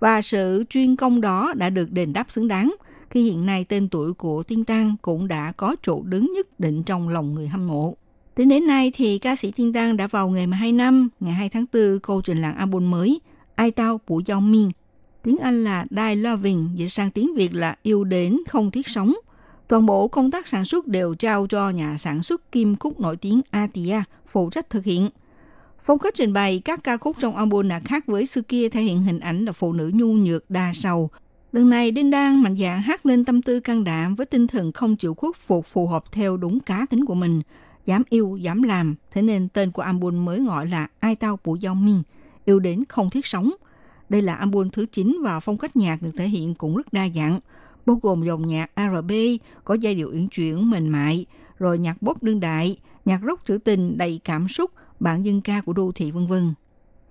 [0.00, 2.74] Và sự chuyên công đó đã được đền đáp xứng đáng
[3.10, 6.82] khi hiện nay tên tuổi của Tiên Tăng cũng đã có chỗ đứng nhất định
[6.82, 7.96] trong lòng người hâm mộ.
[8.34, 11.34] Tính đến nay thì ca sĩ Tiên Tăng đã vào nghề mà 2 năm, ngày
[11.34, 13.20] 2 tháng 4 cô trình làng album mới
[13.54, 14.70] Ai Tao của Giao Miên.
[15.22, 19.14] Tiếng Anh là Die Loving, dịch sang tiếng Việt là Yêu Đến Không Thiết Sống.
[19.68, 23.16] Toàn bộ công tác sản xuất đều trao cho nhà sản xuất kim khúc nổi
[23.16, 25.08] tiếng Atia phụ trách thực hiện.
[25.82, 28.82] Phong cách trình bày các ca khúc trong album là khác với xưa kia thể
[28.82, 31.10] hiện hình ảnh là phụ nữ nhu nhược đa sầu.
[31.52, 34.72] Lần này Đinh Đan mạnh dạn hát lên tâm tư can đảm với tinh thần
[34.72, 37.42] không chịu khuất phục phù hợp theo đúng cá tính của mình,
[37.84, 38.94] dám yêu, dám làm.
[39.10, 42.02] Thế nên tên của album mới gọi là Ai Tao Bù Giao Minh,
[42.44, 43.52] yêu đến không thiết sống.
[44.08, 47.08] Đây là album thứ 9 và phong cách nhạc được thể hiện cũng rất đa
[47.14, 47.40] dạng,
[47.86, 49.12] bao gồm dòng nhạc R&B,
[49.64, 51.26] có giai điệu uyển chuyển, mềm mại,
[51.58, 54.70] rồi nhạc bốp đương đại, nhạc rock trữ tình đầy cảm xúc,
[55.00, 56.54] bản dân ca của đô thị vân vân.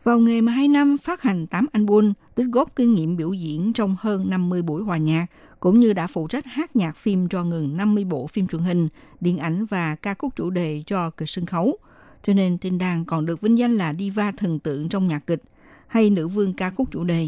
[0.04, 3.74] Vào nghề mà 2 năm phát hành 8 album, tích góp kinh nghiệm biểu diễn
[3.74, 5.28] trong hơn 50 buổi hòa nhạc,
[5.60, 8.88] cũng như đã phụ trách hát nhạc phim cho gần 50 bộ phim truyền hình,
[9.22, 11.78] điện ảnh và ca khúc chủ đề cho kịch sân khấu.
[12.24, 15.44] Cho nên Tinh Đan còn được vinh danh là diva thần tượng trong nhạc kịch
[15.88, 17.28] hay nữ vương ca khúc chủ đề.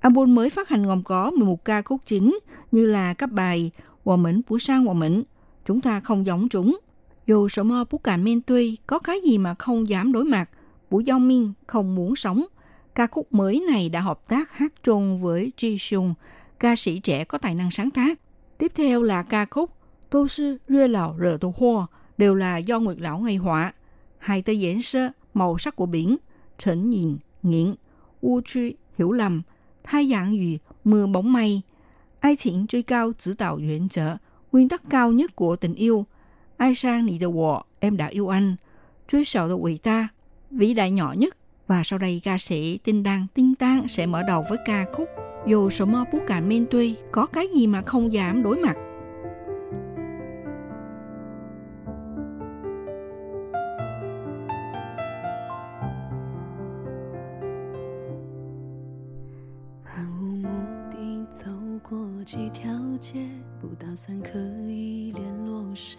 [0.00, 2.38] Album mới phát hành gồm có 11 ca khúc chính
[2.72, 3.70] như là các bài
[4.04, 5.22] Hòa Mĩnh Phú Sang Hòa mĩnh
[5.64, 6.78] Chúng ta không giống chúng,
[7.26, 10.50] Dù sở mơ bú cạn men tuy, có cái gì mà không dám đối mặt,
[10.90, 12.44] Vũ Giao Minh không muốn sống.
[12.94, 16.14] Ca khúc mới này đã hợp tác hát chung với Ji Sung,
[16.58, 18.18] ca sĩ trẻ có tài năng sáng tác.
[18.58, 19.70] Tiếp theo là ca khúc
[20.10, 21.86] Tô Sư Rưa Lào Rờ Tô Hoa,
[22.18, 23.72] đều là do Nguyệt Lão ngày họa.
[24.18, 26.16] Hai tờ diễn sơ, màu sắc của biển,
[26.58, 27.74] Trấn Nhìn, Nghiện,
[28.20, 29.42] U Truy, Hiểu Lầm,
[29.82, 31.60] Thái Dạng Yu, Mưa Bóng Mây,
[32.20, 34.16] Ai Chính Truy Cao Chỉ Đạo nguyên tắc,
[34.52, 36.06] nguyên tắc cao nhất của tình yêu,
[36.56, 38.56] Ai sang nị de wo, em đã yêu anh,
[39.08, 40.08] Truy sầu de quỷ ta,
[40.50, 41.36] vĩ đại nhỏ nhất.
[41.66, 45.08] Và sau đây ca sĩ Tinh Đăng Tinh Tang sẽ mở đầu với ca khúc
[45.46, 48.76] Dù số mơ bút cả men tuy, có cái gì mà không dám đối mặt.
[62.30, 62.70] 几条
[63.00, 63.26] 街，
[63.60, 65.98] 不打算刻意联络谁。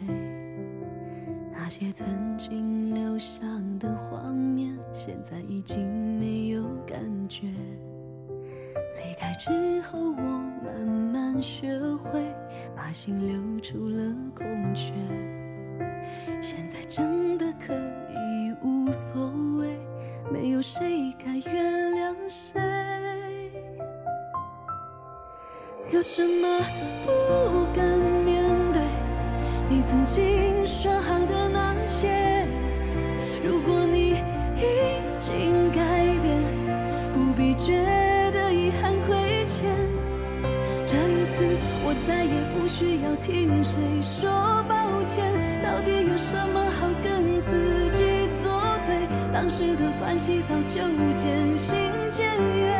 [1.52, 2.08] 那些曾
[2.38, 3.42] 经留下
[3.78, 5.86] 的画面，现在已经
[6.18, 7.48] 没有感觉。
[8.96, 10.22] 离开之后，我
[10.64, 12.24] 慢慢学会
[12.74, 14.94] 把心留出了空缺。
[16.42, 19.78] 现在真的可以无所谓，
[20.32, 23.21] 没有谁该原谅谁。
[25.94, 26.48] 有什么
[27.06, 27.86] 不敢
[28.24, 28.82] 面对
[29.68, 32.48] 你曾经说好的那些
[33.44, 34.12] 如果你
[34.56, 35.82] 已经改
[36.22, 36.42] 变
[37.14, 37.84] 不必觉
[38.32, 39.68] 得遗憾亏欠
[40.86, 41.44] 这一次
[41.84, 48.96] 我再也不需要听谁说抱歉到底有什么好跟自己作对
[49.34, 50.80] 当时的关系早就
[51.16, 51.78] 渐行
[52.10, 52.26] 渐
[52.56, 52.71] 远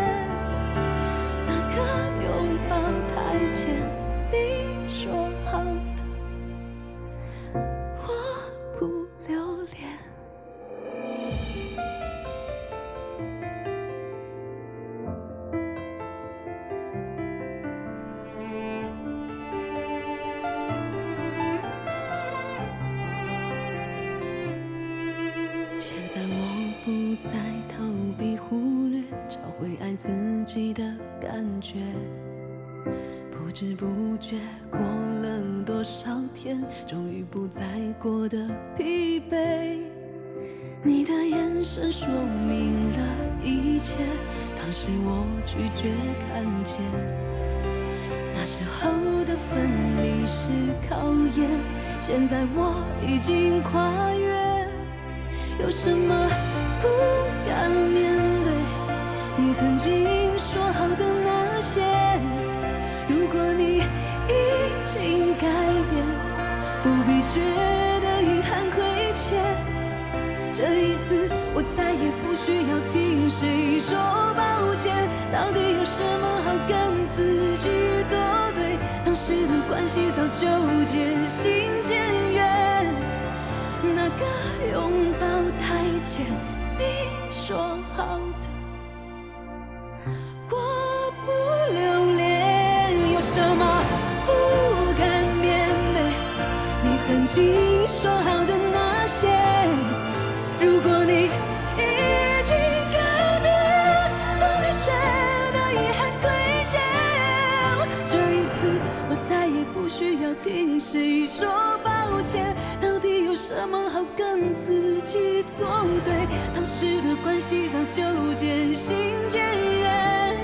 [114.16, 115.68] 跟自己作
[116.04, 116.28] 对？
[116.54, 118.94] 当时的关系早就渐行
[119.30, 119.42] 渐
[119.80, 120.38] 远。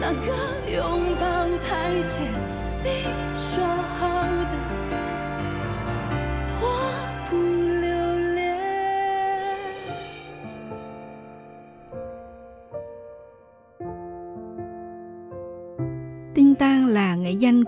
[0.00, 0.26] 那个
[0.70, 1.24] 拥抱
[1.66, 2.14] 太浅，
[2.82, 2.88] 你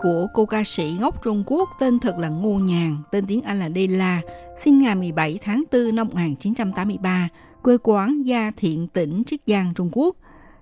[0.03, 3.59] của cô ca sĩ gốc Trung Quốc tên thật là Ngô Nhàn, tên tiếng Anh
[3.59, 4.21] là Dela,
[4.57, 7.29] sinh ngày 17 tháng 4 năm 1983,
[7.63, 10.17] quê quán Gia Thiện tỉnh Triết Giang, Trung Quốc.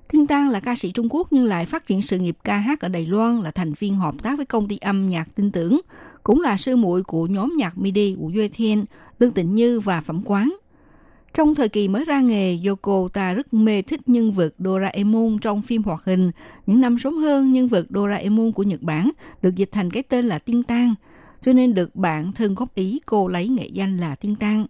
[0.08, 2.80] Thiên Tăng là ca sĩ Trung Quốc nhưng lại phát triển sự nghiệp ca hát
[2.80, 5.80] ở Đài Loan là thành viên hợp tác với công ty âm nhạc tin tưởng,
[6.22, 8.84] cũng là sư muội của nhóm nhạc MIDI của Duy Thiên,
[9.18, 10.56] Lương Tịnh Như và Phẩm Quán.
[11.36, 15.62] Trong thời kỳ mới ra nghề, Yoko ta rất mê thích nhân vật Doraemon trong
[15.62, 16.30] phim hoạt hình.
[16.66, 19.10] Những năm sớm hơn, nhân vật Doraemon của Nhật Bản
[19.42, 20.94] được dịch thành cái tên là Tiên Tăng,
[21.40, 24.66] cho nên được bạn thân góp ý cô lấy nghệ danh là Tiên Tăng.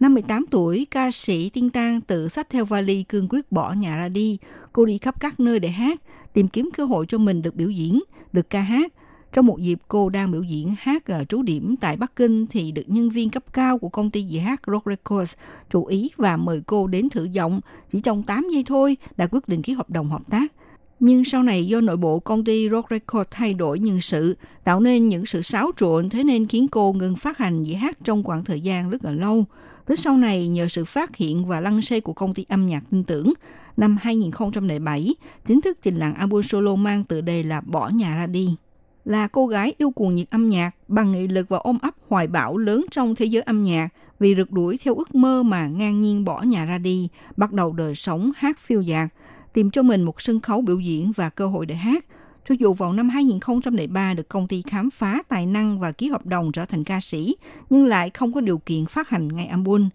[0.00, 3.96] Năm 18 tuổi, ca sĩ Tiên Tăng tự xách theo vali cương quyết bỏ nhà
[3.96, 4.38] ra đi.
[4.72, 6.00] Cô đi khắp các nơi để hát,
[6.32, 8.00] tìm kiếm cơ hội cho mình được biểu diễn,
[8.32, 8.92] được ca hát.
[9.34, 12.72] Trong một dịp cô đang biểu diễn hát ở trú điểm tại Bắc Kinh thì
[12.72, 15.32] được nhân viên cấp cao của công ty dì hát Rock Records
[15.70, 17.60] chú ý và mời cô đến thử giọng.
[17.88, 20.52] Chỉ trong 8 giây thôi đã quyết định ký hợp đồng hợp tác.
[21.00, 24.80] Nhưng sau này do nội bộ công ty Rock Records thay đổi nhân sự, tạo
[24.80, 28.22] nên những sự xáo trộn thế nên khiến cô ngừng phát hành dĩ hát trong
[28.22, 29.44] khoảng thời gian rất là lâu.
[29.86, 32.82] Tới sau này, nhờ sự phát hiện và lăng xê của công ty âm nhạc
[32.90, 33.32] tin tưởng,
[33.76, 35.14] năm 2007,
[35.44, 38.56] chính thức trình làng album solo mang tựa đề là Bỏ Nhà Ra Đi.
[39.04, 42.26] Là cô gái yêu cuồng nhiệt âm nhạc, bằng nghị lực và ôm ấp hoài
[42.26, 43.88] bão lớn trong thế giới âm nhạc,
[44.18, 47.72] vì rượt đuổi theo ước mơ mà ngang nhiên bỏ nhà ra đi, bắt đầu
[47.72, 49.08] đời sống hát phiêu dạt,
[49.52, 52.04] tìm cho mình một sân khấu biểu diễn và cơ hội để hát.
[52.44, 56.26] Cho dù vào năm 2003 được công ty khám phá tài năng và ký hợp
[56.26, 57.36] đồng trở thành ca sĩ,
[57.70, 59.88] nhưng lại không có điều kiện phát hành ngay album.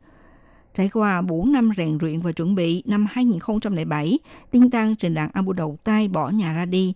[0.75, 4.19] Trải qua 4 năm rèn luyện và chuẩn bị, năm 2007,
[4.51, 6.93] Tiên Tăng trình đàn album đầu tay bỏ nhà ra đi.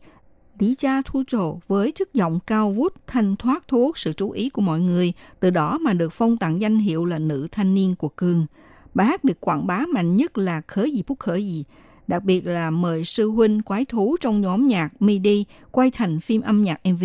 [0.59, 4.31] Lý Gia Thu Trồ với chất giọng cao vút thanh thoát thu hút sự chú
[4.31, 7.75] ý của mọi người, từ đó mà được phong tặng danh hiệu là nữ thanh
[7.75, 8.45] niên của Cường.
[8.93, 11.63] Bài hát được quảng bá mạnh nhất là Khởi gì phúc khởi gì,
[12.07, 16.41] đặc biệt là mời sư huynh quái thú trong nhóm nhạc MIDI quay thành phim
[16.41, 17.03] âm nhạc MV.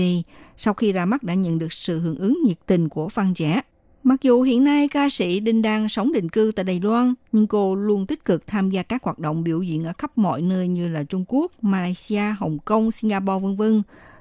[0.57, 3.61] Sau khi ra mắt đã nhận được sự hưởng ứng nhiệt tình của fan trẻ.
[4.09, 7.47] Mặc dù hiện nay ca sĩ Đinh đang sống định cư tại Đài Loan, nhưng
[7.47, 10.69] cô luôn tích cực tham gia các hoạt động biểu diễn ở khắp mọi nơi
[10.69, 13.63] như là Trung Quốc, Malaysia, Hồng Kông, Singapore v.v.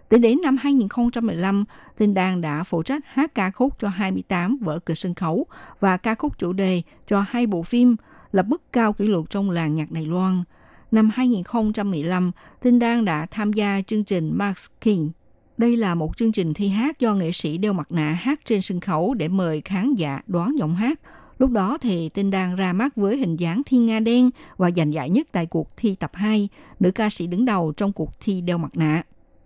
[0.09, 1.65] Tính đến năm 2015,
[1.99, 5.45] Đinh Đan đã phụ trách hát ca khúc cho 28 vở kịch sân khấu
[5.79, 7.95] và ca khúc chủ đề cho hai bộ phim,
[8.31, 10.43] lập mức cao kỷ lục trong làng nhạc Đài Loan.
[10.91, 12.31] Năm 2015,
[12.61, 15.11] Tinh Đan đã tham gia chương trình Max King.
[15.58, 18.62] Đây là một chương trình thi hát do nghệ sĩ đeo mặt nạ hát trên
[18.62, 20.99] sân khấu để mời khán giả đoán giọng hát.
[21.39, 24.93] Lúc đó thì Tinh đang ra mắt với hình dáng thiên nga đen và giành
[24.93, 26.49] giải nhất tại cuộc thi tập 2,
[26.80, 29.03] nữ ca sĩ đứng đầu trong cuộc thi đeo mặt nạ.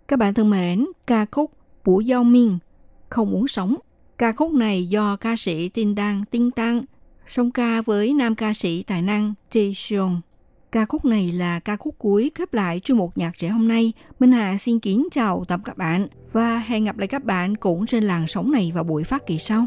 [0.08, 1.52] Các bạn thân mến, ca khúc
[1.84, 2.58] Bủa Giao Miên,
[3.08, 3.76] Không muốn Sống.
[4.18, 6.84] Ca khúc này do ca sĩ Tinh Đăng Tinh Tăng
[7.26, 10.20] song ca với nam ca sĩ tài năng Jae Seong.
[10.72, 13.92] Ca khúc này là ca khúc cuối khép lại chuyên mục nhạc trẻ hôm nay.
[14.20, 17.86] Minh Hà xin kính chào tạm các bạn và hẹn gặp lại các bạn cũng
[17.86, 19.66] trên làn sóng này vào buổi phát kỳ sau.